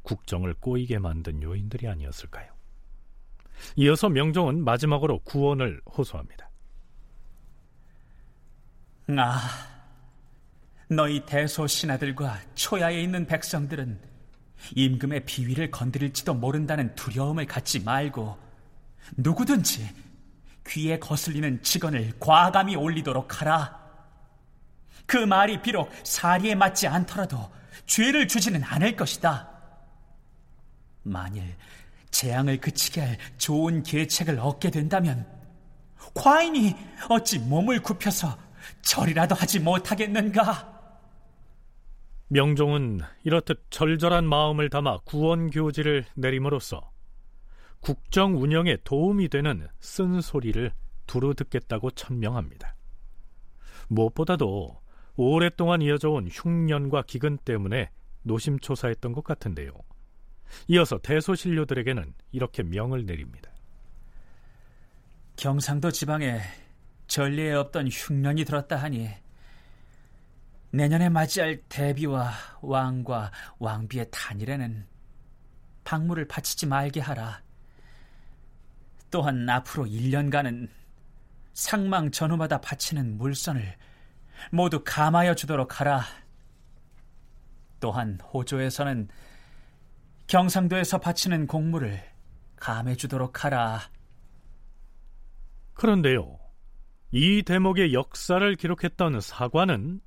국정을 0.02 0.54
꼬이게 0.54 0.98
만든 0.98 1.42
요인들이 1.42 1.88
아니었을까요? 1.88 2.52
이어서 3.76 4.08
명종은 4.08 4.64
마지막으로 4.64 5.20
구원을 5.20 5.80
호소합니다. 5.86 6.48
아, 9.18 9.40
너희 10.88 11.24
대소 11.26 11.66
신하들과 11.66 12.38
초야에 12.54 13.02
있는 13.02 13.26
백성들은 13.26 14.11
임금의 14.74 15.24
비위를 15.24 15.70
건드릴지도 15.70 16.34
모른다는 16.34 16.94
두려움을 16.94 17.46
갖지 17.46 17.80
말고 17.80 18.38
누구든지 19.16 19.88
귀에 20.68 20.98
거슬리는 20.98 21.62
직언을 21.62 22.12
과감히 22.20 22.76
올리도록 22.76 23.40
하라. 23.40 23.80
그 25.06 25.16
말이 25.16 25.60
비록 25.60 25.90
사리에 26.04 26.54
맞지 26.54 26.86
않더라도 26.86 27.50
죄를 27.86 28.28
주지는 28.28 28.62
않을 28.62 28.96
것이다. 28.96 29.50
만일 31.02 31.56
재앙을 32.10 32.58
그치게 32.58 33.00
할 33.00 33.18
좋은 33.38 33.82
계책을 33.82 34.38
얻게 34.38 34.70
된다면 34.70 35.26
과인이 36.14 36.74
어찌 37.08 37.38
몸을 37.38 37.82
굽혀서 37.82 38.38
절이라도 38.82 39.34
하지 39.34 39.58
못하겠는가? 39.58 40.71
명종은 42.32 43.00
이렇듯 43.24 43.66
절절한 43.68 44.26
마음을 44.26 44.70
담아 44.70 45.00
구원 45.04 45.50
교지를 45.50 46.06
내림으로써 46.14 46.90
국정 47.80 48.40
운영에 48.40 48.78
도움이 48.84 49.28
되는 49.28 49.68
쓴소리를 49.80 50.72
두루 51.06 51.34
듣겠다고 51.34 51.90
천명합니다. 51.90 52.74
무엇보다도 53.88 54.80
오랫동안 55.16 55.82
이어져온 55.82 56.26
흉년과 56.28 57.02
기근 57.06 57.36
때문에 57.36 57.90
노심초사했던 58.22 59.12
것 59.12 59.24
같은데요. 59.24 59.74
이어서 60.68 60.96
대소신료들에게는 60.96 62.14
이렇게 62.30 62.62
명을 62.62 63.04
내립니다. 63.04 63.50
경상도 65.36 65.90
지방에 65.90 66.40
전례에 67.08 67.52
없던 67.52 67.88
흉년이 67.88 68.46
들었다 68.46 68.76
하니 68.76 69.10
내년에 70.72 71.10
맞이할 71.10 71.62
대비와 71.68 72.32
왕과 72.62 73.30
왕비의 73.58 74.06
탄일에는 74.10 74.86
박물을 75.84 76.26
바치지 76.26 76.66
말게 76.66 77.00
하라. 77.00 77.42
또한 79.10 79.48
앞으로 79.48 79.84
1년간은 79.84 80.68
상망 81.52 82.10
전후마다 82.10 82.60
바치는 82.62 83.18
물선을 83.18 83.76
모두 84.50 84.82
감하여 84.82 85.34
주도록 85.34 85.80
하라. 85.80 86.04
또한 87.78 88.18
호조에서는 88.32 89.08
경상도에서 90.26 90.98
바치는 90.98 91.48
공물을 91.48 92.02
감해 92.56 92.96
주도록 92.96 93.44
하라. 93.44 93.80
그런데요. 95.74 96.38
이 97.10 97.42
대목의 97.42 97.92
역사를 97.92 98.54
기록했던 98.54 99.20
사관은 99.20 100.00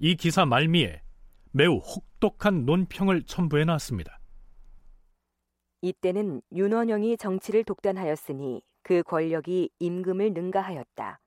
이 0.00 0.16
기사 0.16 0.44
말미에 0.44 1.02
매우 1.52 1.76
혹독한 1.76 2.64
논평을 2.64 3.22
첨부해 3.24 3.64
놨습니다. 3.64 4.18
이때는 5.82 6.42
윤원영이 6.52 7.16
정치를 7.16 7.62
독단하였으니 7.62 8.62
그 8.82 9.02
권력이 9.04 9.70
임금을 9.78 10.32
능가하였다. 10.32 11.20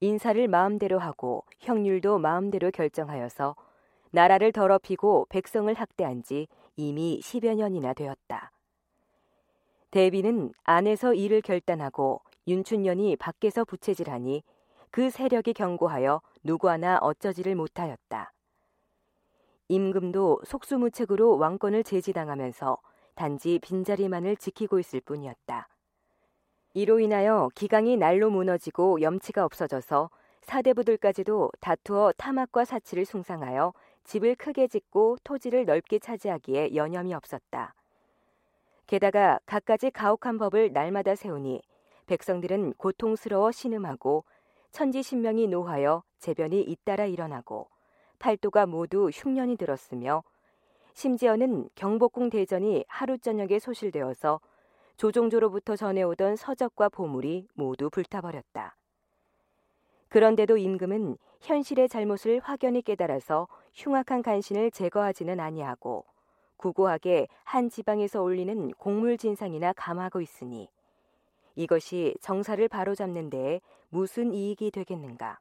인사를 0.00 0.48
마음대로 0.48 0.98
하고 0.98 1.44
형률도 1.60 2.18
마음대로 2.18 2.72
결정하여서 2.72 3.54
나라를 4.10 4.50
더럽히고 4.50 5.26
백성을 5.28 5.72
학대한 5.72 6.24
지 6.24 6.48
이미 6.74 7.20
10여 7.22 7.54
년이나 7.54 7.94
되었다. 7.94 8.50
대비는 9.92 10.52
안에서 10.64 11.14
일을 11.14 11.40
결단하고 11.40 12.22
윤춘년이 12.48 13.16
밖에서 13.16 13.64
부채질하니 13.64 14.42
그 14.90 15.08
세력이 15.08 15.52
경고하여 15.54 16.20
누구 16.42 16.68
하나 16.68 16.98
어쩌지를 16.98 17.54
못하였다. 17.54 18.32
임금도 19.68 20.40
속수무책으로 20.44 21.38
왕권을 21.38 21.84
제지당하면서 21.84 22.76
단지 23.14 23.60
빈자리만을 23.60 24.36
지키고 24.36 24.80
있을 24.80 25.00
뿐이었다. 25.00 25.68
이로 26.74 26.98
인하여 26.98 27.50
기강이 27.54 27.96
날로 27.96 28.30
무너지고 28.30 29.00
염치가 29.00 29.44
없어져서 29.44 30.10
사대부들까지도 30.42 31.52
다투어 31.60 32.12
탐악과 32.16 32.64
사치를 32.64 33.04
숭상하여 33.04 33.72
집을 34.02 34.34
크게 34.34 34.66
짓고 34.66 35.18
토지를 35.22 35.66
넓게 35.66 36.00
차지하기에 36.00 36.74
여념이 36.74 37.14
없었다. 37.14 37.74
게다가 38.88 39.38
갖가지 39.46 39.92
가혹한 39.92 40.38
법을 40.38 40.72
날마다 40.72 41.14
세우니 41.14 41.62
백성들은 42.06 42.74
고통스러워 42.74 43.52
신음하고 43.52 44.24
천지신명이 44.72 45.48
노하여 45.48 46.02
재변이 46.18 46.60
잇따라 46.62 47.06
일어나고 47.06 47.68
팔도가 48.18 48.66
모두 48.66 49.10
흉년이 49.12 49.56
들었으며 49.56 50.22
심지어는 50.94 51.70
경복궁 51.74 52.30
대전이 52.30 52.84
하루 52.88 53.18
저녁에 53.18 53.58
소실되어서 53.58 54.40
조종조로부터 54.96 55.76
전해오던 55.76 56.36
서적과 56.36 56.90
보물이 56.90 57.48
모두 57.54 57.88
불타버렸다. 57.88 58.76
그런데도 60.08 60.56
임금은 60.56 61.16
현실의 61.40 61.88
잘못을 61.88 62.40
확연히 62.40 62.82
깨달아서 62.82 63.48
흉악한 63.72 64.22
간신을 64.22 64.72
제거하지는 64.72 65.40
아니하고 65.40 66.04
구고하게 66.56 67.28
한 67.44 67.70
지방에서 67.70 68.22
올리는 68.22 68.70
곡물 68.72 69.16
진상이나 69.16 69.72
감하고 69.72 70.20
있으니 70.20 70.68
이것이 71.60 72.14
정사를 72.22 72.66
바로잡는 72.68 73.28
데에 73.28 73.60
무슨 73.90 74.32
이익이 74.32 74.70
되겠는가? 74.70 75.38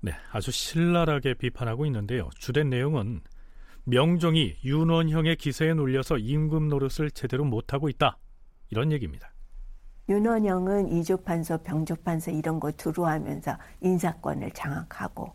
네, 0.00 0.12
아주 0.32 0.50
신랄하게 0.50 1.34
비판하고 1.34 1.86
있는데요. 1.86 2.28
주된 2.38 2.70
내용은 2.70 3.20
명종이 3.84 4.56
윤원형의 4.64 5.36
기세에 5.36 5.74
놀려서 5.74 6.18
임금 6.18 6.68
노릇을 6.68 7.12
제대로 7.12 7.44
못하고 7.44 7.88
있다. 7.88 8.18
이런 8.70 8.90
얘기입니다. 8.90 9.32
윤원형은 10.08 10.88
이조판서, 10.88 11.62
병조판서 11.62 12.32
이런 12.32 12.58
거 12.58 12.72
두루하면서 12.72 13.56
인사권을 13.80 14.50
장악하고 14.50 15.32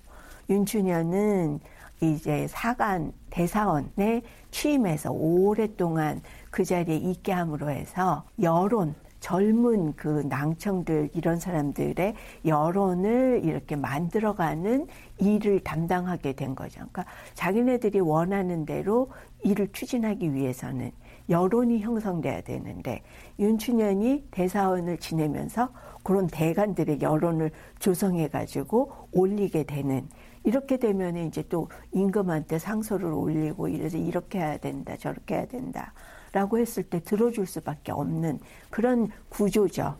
윤춘현은 0.49 1.59
이제 2.01 2.45
사관 2.47 3.13
대사원에 3.29 4.21
취임해서 4.51 5.11
오랫동안 5.11 6.21
그 6.51 6.65
자리에 6.65 6.97
있게 6.97 7.31
함으로 7.31 7.69
해서 7.69 8.25
여론 8.41 8.95
젊은 9.19 9.93
그 9.95 10.23
낭청들 10.27 11.09
이런 11.13 11.39
사람들의 11.39 12.15
여론을 12.45 13.41
이렇게 13.43 13.75
만들어가는 13.75 14.87
일을 15.19 15.59
담당하게 15.61 16.33
된 16.33 16.55
거죠. 16.55 16.79
그러니까 16.91 17.05
자기네들이 17.33 17.99
원하는 17.99 18.65
대로 18.65 19.09
일을 19.43 19.69
추진하기 19.71 20.33
위해서는 20.33 20.91
여론이 21.29 21.79
형성돼야 21.81 22.41
되는데 22.41 23.03
윤춘현이 23.37 24.29
대사원을 24.31 24.97
지내면서 24.97 25.69
그런 26.03 26.27
대관들의 26.27 27.01
여론을 27.01 27.51
조성해 27.77 28.29
가지고 28.29 28.91
올리게 29.11 29.63
되는 29.63 30.07
이렇게 30.43 30.77
되면 30.77 31.17
이제 31.17 31.43
또 31.49 31.69
임금한테 31.91 32.57
상소를 32.57 33.11
올리고 33.11 33.67
이래서 33.67 33.97
이렇게 33.97 34.39
해야 34.39 34.57
된다 34.57 34.95
저렇게 34.97 35.35
해야 35.35 35.45
된다 35.45 35.93
라고 36.31 36.59
했을 36.59 36.83
때 36.83 37.01
들어줄 37.01 37.45
수밖에 37.45 37.91
없는 37.91 38.39
그런 38.69 39.09
구조죠. 39.29 39.99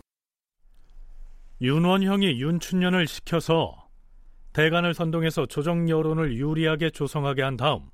윤원형이 1.62 2.42
윤춘년을 2.42 3.08
시켜서 3.08 3.90
대간을 4.54 4.94
선동해서 4.94 5.46
조정 5.46 5.90
여론을 5.90 6.36
유리하게 6.38 6.92
조성하게 6.92 7.42
한 7.44 7.58
다음 7.58 7.90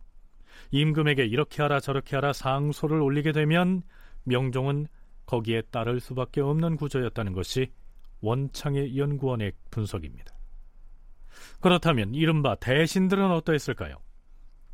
임금에게 0.71 1.25
이렇게 1.25 1.61
하라 1.61 1.79
저렇게 1.79 2.15
하라 2.15 2.33
상소를 2.33 3.01
올리게 3.01 3.31
되면 3.31 3.81
명종은 4.23 4.87
거기에 5.25 5.63
따를 5.71 5.99
수밖에 5.99 6.41
없는 6.41 6.77
구조였다는 6.77 7.33
것이 7.33 7.71
원창의 8.21 8.97
연구원의 8.97 9.53
분석입니다. 9.71 10.33
그렇다면 11.59 12.13
이른바 12.13 12.55
대신들은 12.55 13.31
어떠했을까요? 13.31 13.97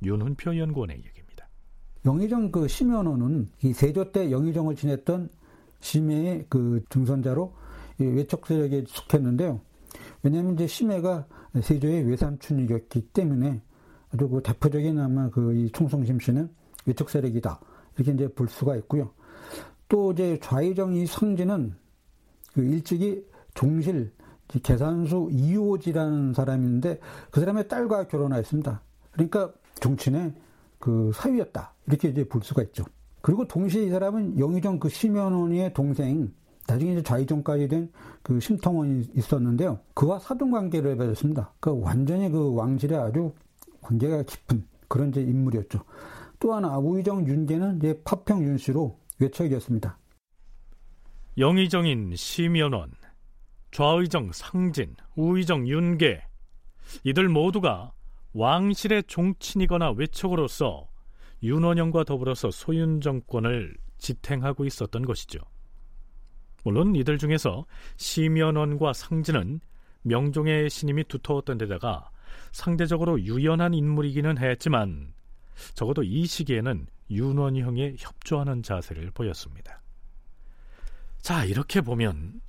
윤훈표 0.04 0.58
연구원의 0.58 0.98
얘기입니다. 0.98 1.21
영의정 2.06 2.52
그 2.52 2.68
심연호는 2.68 3.50
이 3.64 3.74
세조 3.74 4.12
때 4.12 4.32
영의정을 4.32 4.76
지냈던 4.76 5.30
심해의 5.80 6.46
그 6.50 6.84
증선자로 6.90 7.54
외척 8.00 8.48
세력에 8.48 8.86
속했는데요. 8.88 9.62
왜냐하면 10.24 10.54
이제 10.56 10.68
심해가 10.68 11.26
세조의 11.60 12.04
외삼촌이었기 12.10 13.10
때문에 13.10 13.62
아주 14.14 14.30
그 14.30 14.42
대표적인 14.42 15.00
아마 15.00 15.30
그 15.30 15.70
총성심 15.74 16.20
씨는 16.20 16.50
외척 16.86 17.10
세력이다 17.10 17.60
이렇게 17.96 18.12
이제 18.12 18.28
볼 18.28 18.48
수가 18.48 18.76
있고요. 18.78 19.12
또 19.88 20.12
이제 20.14 20.40
좌의정 20.42 20.96
이 20.96 21.06
성진은 21.06 21.76
그 22.54 22.64
일찍이 22.64 23.26
종실 23.54 24.12
계산수 24.64 25.30
이호지라는 25.32 26.34
사람인데 26.34 27.00
그 27.30 27.40
사람의 27.40 27.68
딸과 27.68 28.08
결혼하였습니다. 28.08 28.82
그러니까 29.12 29.54
종친의 29.80 30.34
그 30.82 31.12
사위였다. 31.16 31.74
이렇게 31.88 32.10
이제 32.10 32.28
볼 32.28 32.42
수가 32.44 32.64
있죠. 32.64 32.84
그리고 33.22 33.48
동시에 33.48 33.86
이 33.86 33.90
사람은 33.90 34.38
영의정 34.38 34.80
그 34.80 34.90
심연원의 34.90 35.74
동생, 35.74 36.34
나중에 36.68 36.92
이제 36.92 37.04
좌의정까지 37.04 37.70
된 37.70 37.90
그 38.24 38.40
심통원이 38.40 39.10
있었는데요. 39.16 39.80
그와 39.94 40.20
사돈 40.20 40.52
관계를 40.52 40.96
맺었습니다. 40.96 41.54
그 41.60 41.80
완전히 41.80 42.30
그 42.30 42.54
왕실에 42.54 42.96
아주 42.96 43.34
관계가 43.82 44.24
깊은 44.24 44.66
그런 44.88 45.10
이제 45.10 45.22
인물이었죠. 45.22 45.84
또 46.40 46.54
하나 46.54 46.78
우의정 46.78 47.28
윤계는 47.28 47.78
이제 47.78 48.00
파평 48.04 48.44
윤씨로 48.44 48.98
외척이었습니다. 49.20 49.98
영의정인 51.38 52.16
심연원, 52.16 52.92
좌의정 53.72 54.32
상진, 54.34 54.96
우의정 55.16 55.68
윤계 55.68 56.22
이들 57.04 57.30
모두가 57.30 57.94
왕실의 58.34 59.04
종친이거나 59.04 59.92
외척으로서 59.92 60.88
윤원영과 61.44 62.04
더불어서 62.04 62.52
소윤 62.52 63.02
정권을 63.02 63.76
지탱하고 63.98 64.66
있었던 64.66 65.06
것이죠. 65.06 65.40
물론 66.64 66.96
이들 66.96 67.18
중에서 67.18 67.66
심연원과 67.98 68.94
상진은 68.94 69.60
명종의 70.04 70.70
신임이 70.70 71.06
두터웠던 71.06 71.58
데다가 71.58 72.10
상대적으로 72.52 73.20
유연한 73.22 73.74
인물이기는 73.74 74.38
했지만 74.38 75.14
적어도 75.74 76.04
이 76.04 76.26
시기에는 76.26 76.88
윤원형에 77.10 77.96
협조하는 78.00 78.64
자세를 78.64 79.12
보였습니다. 79.12 79.82
자, 81.20 81.46
이렇게 81.46 81.82
보면 81.82 82.42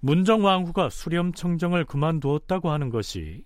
문정왕후가 0.00 0.90
수렴청정을 0.90 1.84
그만두었다고 1.84 2.70
하는 2.70 2.90
것이 2.90 3.44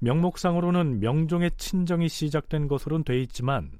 명목상으로는 0.00 1.00
명종의 1.00 1.52
친정이 1.56 2.08
시작된 2.08 2.68
것으로는 2.68 3.04
돼 3.04 3.20
있지만 3.22 3.70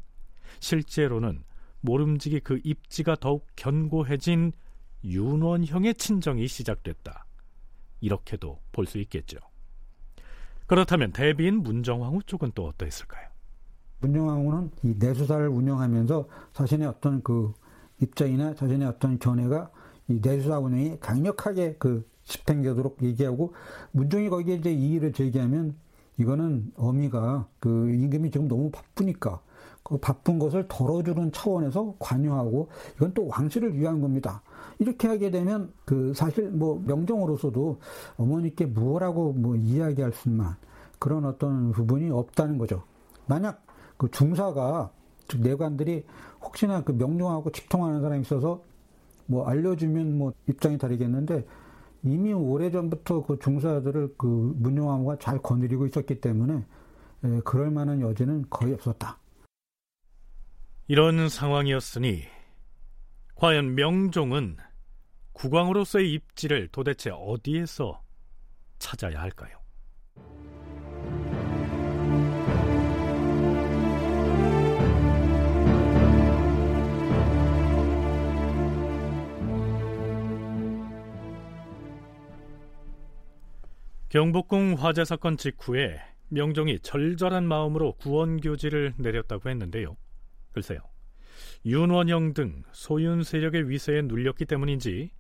실제로는 0.61 1.43
모름지기 1.81 2.41
그 2.41 2.61
입지가 2.65 3.17
더욱 3.17 3.47
견고해진 3.57 4.53
윤원형의 5.05 5.95
친정이 5.95 6.49
시작됐다. 6.49 7.25
이렇게도 8.01 8.61
볼 8.73 8.87
수 8.87 8.99
있겠죠. 8.99 9.39
그렇다면 10.67 11.13
대비인 11.13 11.63
문정왕후 11.63 12.23
쪽은 12.25 12.53
또 12.55 12.67
어떠했을까요? 12.67 13.29
문정왕후는 14.01 14.71
이 14.85 14.95
내수사를 14.99 15.49
운영하면서 15.49 16.29
자신의 16.53 16.87
어떤 16.89 17.23
그 17.23 17.53
입장이나 18.01 18.55
자신의 18.55 18.87
어떤 18.87 19.19
견해가 19.19 19.71
이 20.09 20.21
내수사 20.23 20.59
운영이 20.59 21.01
강력하게 21.01 21.77
그 21.79 22.09
집행되도록 22.25 23.03
얘기하고 23.03 23.55
문종이 23.93 24.29
거기에 24.29 24.57
이제 24.57 24.73
이의를 24.73 25.13
제기하면 25.13 25.77
이거는 26.19 26.73
어미가 26.77 27.47
그 27.61 27.91
임금이 27.91 28.31
지금 28.31 28.49
너무 28.49 28.71
바쁘니까 28.71 29.41
그 29.83 29.97
바쁜 29.99 30.39
것을 30.39 30.67
덜어주는 30.69 31.33
차원에서 31.33 31.95
관여하고 31.99 32.69
이건 32.97 33.15
또 33.15 33.27
왕실을 33.29 33.79
위한 33.79 34.01
겁니다. 34.01 34.43
이렇게 34.79 35.09
하게 35.09 35.31
되면 35.31 35.73
그 35.85 36.13
사실 36.15 36.51
뭐 36.51 36.83
명정으로서도 36.85 37.79
어머니께 38.17 38.67
무엇라고 38.67 39.33
뭐 39.33 39.57
이야기할 39.57 40.13
수만 40.13 40.57
그런 40.99 41.25
어떤 41.25 41.73
부분이 41.73 42.11
없다는 42.11 42.59
거죠. 42.59 42.83
만약 43.27 43.65
그 43.97 44.11
중사가 44.11 44.91
즉 45.29 45.41
내관들이 45.41 46.05
혹시나 46.43 46.83
그 46.83 46.93
명령하고 46.93 47.51
직통하는 47.51 48.01
사람이 48.01 48.23
있어서 48.23 48.63
뭐 49.27 49.47
알려주면 49.47 50.19
뭐 50.19 50.33
입장이 50.49 50.79
다르겠는데 50.79 51.45
이미 52.05 52.33
오래전부터 52.33 53.25
그 53.25 53.39
중사들을 53.39 54.15
그 54.17 54.27
문용왕후가 54.57 55.19
잘 55.19 55.39
거느리고 55.43 55.87
있었기 55.87 56.21
때문에 56.21 56.65
에, 57.25 57.41
그럴 57.45 57.71
만한 57.71 58.01
여지는 58.01 58.47
거의 58.49 58.75
없었다. 58.75 59.19
이런 60.87 61.29
상황이었으니 61.29 62.23
과연 63.35 63.75
명종은 63.75 64.57
국왕으로서의 65.33 66.13
입지를 66.13 66.69
도대체 66.69 67.11
어디에서 67.13 68.03
찾아야 68.79 69.21
할까요? 69.21 69.58
경복궁 84.09 84.77
화재 84.79 85.05
사건 85.05 85.37
직후에 85.37 86.01
명종이 86.29 86.79
절절한 86.81 87.47
마음으로 87.47 87.93
구원교지를 87.97 88.95
내렸다고 88.97 89.51
했는데요. 89.51 89.99
글쎄요. 90.53 90.81
윤원영 91.67 92.33
등 92.33 92.63
소윤 92.73 93.23
세력의 93.23 93.69
위세에 93.69 94.01
눌렸기 94.03 94.47
때문인지 94.47 95.11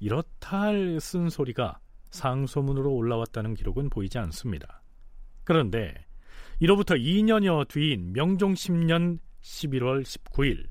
이렇다 0.00 0.62
할 0.62 0.98
쓴소리가 1.00 1.78
상소문으로 2.10 2.92
올라왔다는 2.92 3.54
기록은 3.54 3.88
보이지 3.88 4.18
않습니다. 4.18 4.82
그런데 5.44 5.94
이로부터 6.58 6.94
2년여 6.94 7.68
뒤인 7.68 8.12
명종 8.14 8.54
10년 8.54 9.20
11월 9.42 10.02
19일 10.02 10.66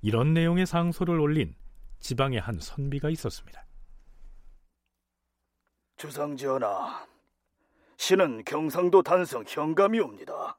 이런 0.00 0.32
내용의 0.32 0.64
상소를 0.66 1.18
올린 1.18 1.56
지방의 1.98 2.38
한 2.38 2.60
선비가 2.60 3.10
있었습니다. 3.10 3.67
주상전하, 5.98 7.04
신은 7.96 8.44
경상도 8.44 9.02
단성 9.02 9.42
현감이옵니다. 9.44 10.56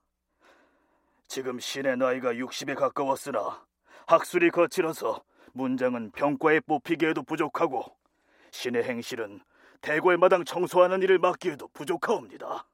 지금 1.29 1.61
신의 1.61 1.95
나이가 1.95 2.33
60에 2.33 2.75
가까웠으나 2.75 3.65
학술이 4.05 4.51
거칠어서 4.51 5.23
문장은 5.53 6.11
병과에 6.11 6.59
뽑히기에도 6.59 7.23
부족하고 7.23 7.85
신의 8.51 8.83
행실은 8.83 9.39
대궐마당 9.79 10.43
청소하는 10.43 11.01
일을 11.03 11.19
맡기에도 11.19 11.69
부족하옵니다. 11.69 12.65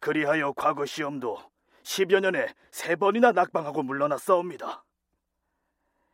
그리하여 0.00 0.54
과거 0.56 0.86
시험도 0.86 1.38
10여 1.82 2.20
년에 2.20 2.54
세 2.70 2.96
번이나 2.96 3.32
낙방하고 3.32 3.82
물러났사옵니다. 3.82 4.82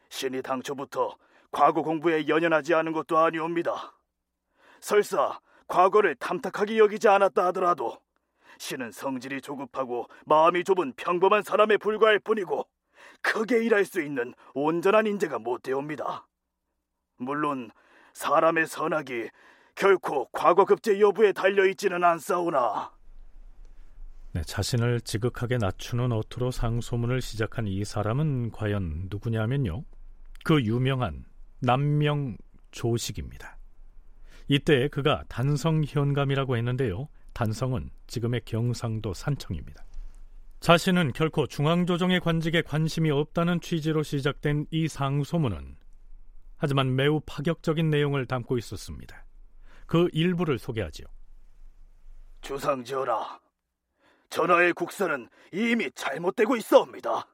신이 0.08 0.42
당초부터 0.42 1.16
과거 1.52 1.82
공부에 1.82 2.26
연연하지 2.26 2.74
않은 2.74 2.90
것도 2.90 3.16
아니옵니다. 3.16 3.94
설사 4.80 5.40
과거를 5.68 6.16
탐탁하게 6.16 6.78
여기지 6.78 7.08
않았다 7.08 7.46
하더라도 7.46 7.98
신은 8.58 8.92
성질이 8.92 9.40
조급하고 9.40 10.06
마음이 10.26 10.64
좁은 10.64 10.92
평범한 10.96 11.42
사람에 11.42 11.76
불과할 11.76 12.18
뿐이고 12.18 12.66
크게 13.22 13.64
일할 13.64 13.84
수 13.84 14.02
있는 14.02 14.34
온전한 14.54 15.06
인재가 15.06 15.38
못 15.38 15.62
되옵니다. 15.62 16.26
물론 17.16 17.70
사람의 18.12 18.66
선악이 18.66 19.28
결코 19.74 20.28
과거 20.32 20.64
급제 20.64 21.00
여부에 21.00 21.32
달려 21.32 21.66
있지는 21.66 22.04
않사오나 22.04 22.92
네, 24.32 24.42
자신을 24.42 25.00
지극하게 25.00 25.58
낮추는 25.58 26.12
어투로 26.12 26.50
상소문을 26.50 27.20
시작한 27.20 27.66
이 27.66 27.84
사람은 27.84 28.52
과연 28.52 29.08
누구냐면요. 29.10 29.84
그 30.44 30.62
유명한 30.62 31.24
남명 31.60 32.36
조식입니다. 32.70 33.59
이때 34.52 34.88
그가 34.88 35.22
단성 35.28 35.84
현감이라고 35.86 36.56
했는데요. 36.56 37.08
단성은 37.34 37.88
지금의 38.08 38.40
경상도 38.44 39.14
산청입니다. 39.14 39.84
자신은 40.58 41.12
결코 41.12 41.46
중앙조정의 41.46 42.18
관직에 42.18 42.60
관심이 42.62 43.12
없다는 43.12 43.60
취지로 43.60 44.02
시작된 44.02 44.66
이 44.72 44.88
상소문은 44.88 45.76
하지만 46.56 46.96
매우 46.96 47.20
파격적인 47.24 47.90
내용을 47.90 48.26
담고 48.26 48.58
있었습니다. 48.58 49.24
그 49.86 50.08
일부를 50.12 50.58
소개하지요. 50.58 51.06
주상전하, 52.40 53.38
전하의 54.30 54.72
국사는 54.72 55.28
이미 55.52 55.92
잘못되고 55.92 56.56
있어옵니다. 56.56 57.28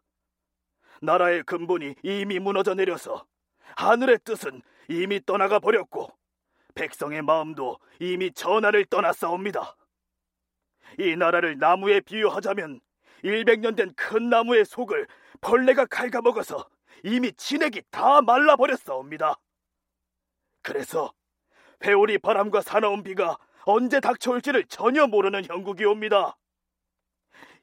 나라의 1.01 1.45
근본이 1.45 1.95
이미 2.03 2.39
무너져 2.39 2.75
내려서 2.75 3.25
하늘의 3.75 4.19
뜻은 4.23 4.61
이미 4.91 5.25
떠나가 5.25 5.59
버렸고 5.59 6.16
백성의 6.77 7.23
마음도 7.23 7.79
이미 7.99 8.31
전하를 8.31 8.85
떠났사옵니다. 8.85 9.77
이 11.01 11.17
나라를 11.17 11.59
나무에 11.59 12.01
비유하자면 12.01 12.81
100년 13.25 13.77
된 13.77 13.93
큰 13.97 14.29
나무의 14.31 14.65
속을 14.65 15.09
벌레가 15.41 15.85
갉아먹어서 15.87 16.69
이미 17.03 17.33
진액이 17.33 17.83
다 17.91 18.23
말라버렸사옵니다. 18.23 19.35
그래서 20.63 21.13
회오리 21.85 22.19
바람과 22.19 22.61
사나운 22.61 23.03
비가 23.03 23.37
언제 23.65 24.01
닥쳐올지를 24.01 24.67
전혀 24.67 25.07
모르는 25.07 25.45
형국이옵니다. 25.45 26.37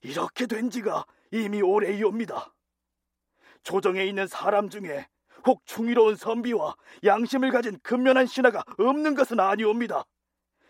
이렇게 0.02 0.48
된 0.48 0.70
지가 0.70 1.06
이미 1.32 1.62
오래이옵니다. 1.62 2.54
조정에 3.64 4.04
있는 4.06 4.28
사람 4.28 4.70
중에 4.70 5.08
혹 5.46 5.66
충의로운 5.66 6.16
선비와 6.16 6.76
양심을 7.04 7.52
가진 7.52 7.78
근면한 7.84 8.26
신하가 8.26 8.64
없는 8.78 9.16
것은 9.16 9.40
아니옵니다. 9.40 10.06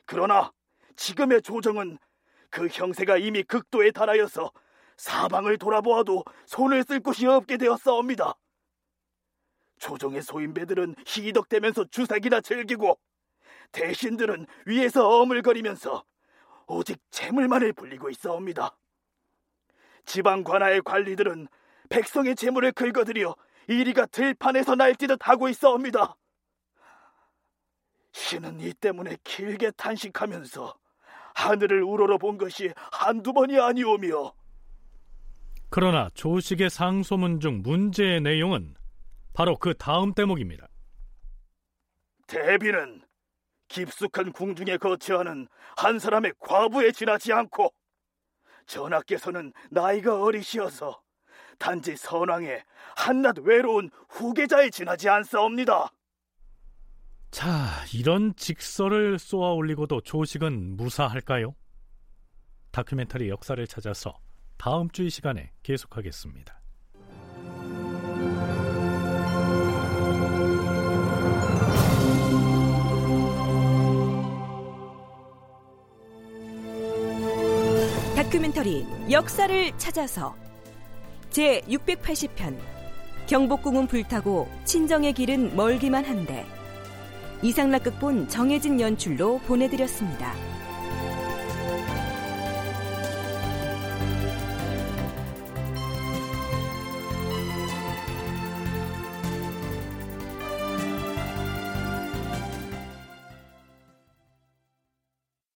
그러나 0.06 0.52
지금의 0.96 1.42
조정은 1.42 1.98
그 2.50 2.68
형세가 2.68 3.18
이미 3.18 3.44
극도에 3.44 3.92
달하여서 3.92 4.52
사방을 4.98 5.58
돌아보아도 5.58 6.24
손을 6.46 6.84
쓸 6.84 7.00
곳이 7.00 7.26
없게 7.26 7.58
되었사옵니다. 7.58 8.34
조정의 9.80 10.22
소인배들은 10.22 10.96
희덕대면서 11.06 11.86
주사기나 11.86 12.42
즐기고 12.42 12.98
대신들은 13.72 14.46
위에서 14.66 15.10
어물거리면서 15.10 16.04
오직 16.68 17.00
재물만을 17.12 17.74
불리고 17.74 18.10
있사옵니다. 18.10 18.78
지방 20.06 20.44
관아의 20.44 20.82
관리들은 20.84 21.48
백성의 21.90 22.36
재물을 22.36 22.72
긁어들여 22.72 23.36
이리가 23.68 24.08
들판에서 24.08 24.76
날뛰듯 24.76 25.20
하고 25.28 25.50
있어옵니다. 25.50 26.16
신은 28.12 28.60
이 28.62 28.74
때문에 28.74 29.18
길게 29.24 29.72
탄식하면서 29.72 30.76
하늘을 31.36 31.84
우러러 31.84 32.18
본 32.18 32.38
것이 32.38 32.72
한두 32.92 33.34
번이 33.34 33.60
아니오며 33.60 34.34
그러나 35.70 36.10
조식의 36.14 36.70
상소문 36.70 37.40
중 37.40 37.64
문제의 37.64 38.22
내용은 38.22 38.76
바로 39.34 39.58
그 39.58 39.74
다음 39.74 40.14
대목입니다. 40.14 40.68
대비는 42.28 43.02
깊숙한 43.68 44.32
궁중에 44.32 44.78
거처하는 44.78 45.48
한 45.76 45.98
사람의 45.98 46.34
과부에 46.40 46.92
지나지 46.92 47.34
않고 47.34 47.74
전하께서는 48.68 49.52
나이가 49.72 50.22
어리시어서 50.22 51.02
단지 51.60 51.96
선왕의 51.96 52.64
한낱 52.96 53.40
외로운 53.40 53.90
후계자에 54.10 54.70
지나지 54.70 55.10
않사옵니다. 55.10 55.92
자, 57.32 57.68
이런 57.94 58.36
직설을 58.36 59.18
쏘아 59.18 59.54
올리고도 59.54 60.02
조식은 60.02 60.78
무사할까요? 60.78 61.56
다큐멘터리 62.72 63.30
역사를 63.30 63.66
찾아서 63.66 64.14
다음 64.58 64.90
주이 64.90 65.10
시간에 65.10 65.52
계속하겠습니다. 65.64 66.62
다큐멘터리 78.16 78.86
역사를 79.12 79.78
찾아서 79.78 80.43
제 81.34 81.62
680편 81.68 82.56
경복궁은 83.26 83.88
불타고 83.88 84.48
친정의 84.66 85.14
길은 85.14 85.56
멀기만 85.56 86.06
한데 86.06 86.46
이상락 87.42 87.86
극본 87.86 88.30
정해진 88.30 88.80
연출로 88.80 89.40
보내드렸습니다. 89.40 90.53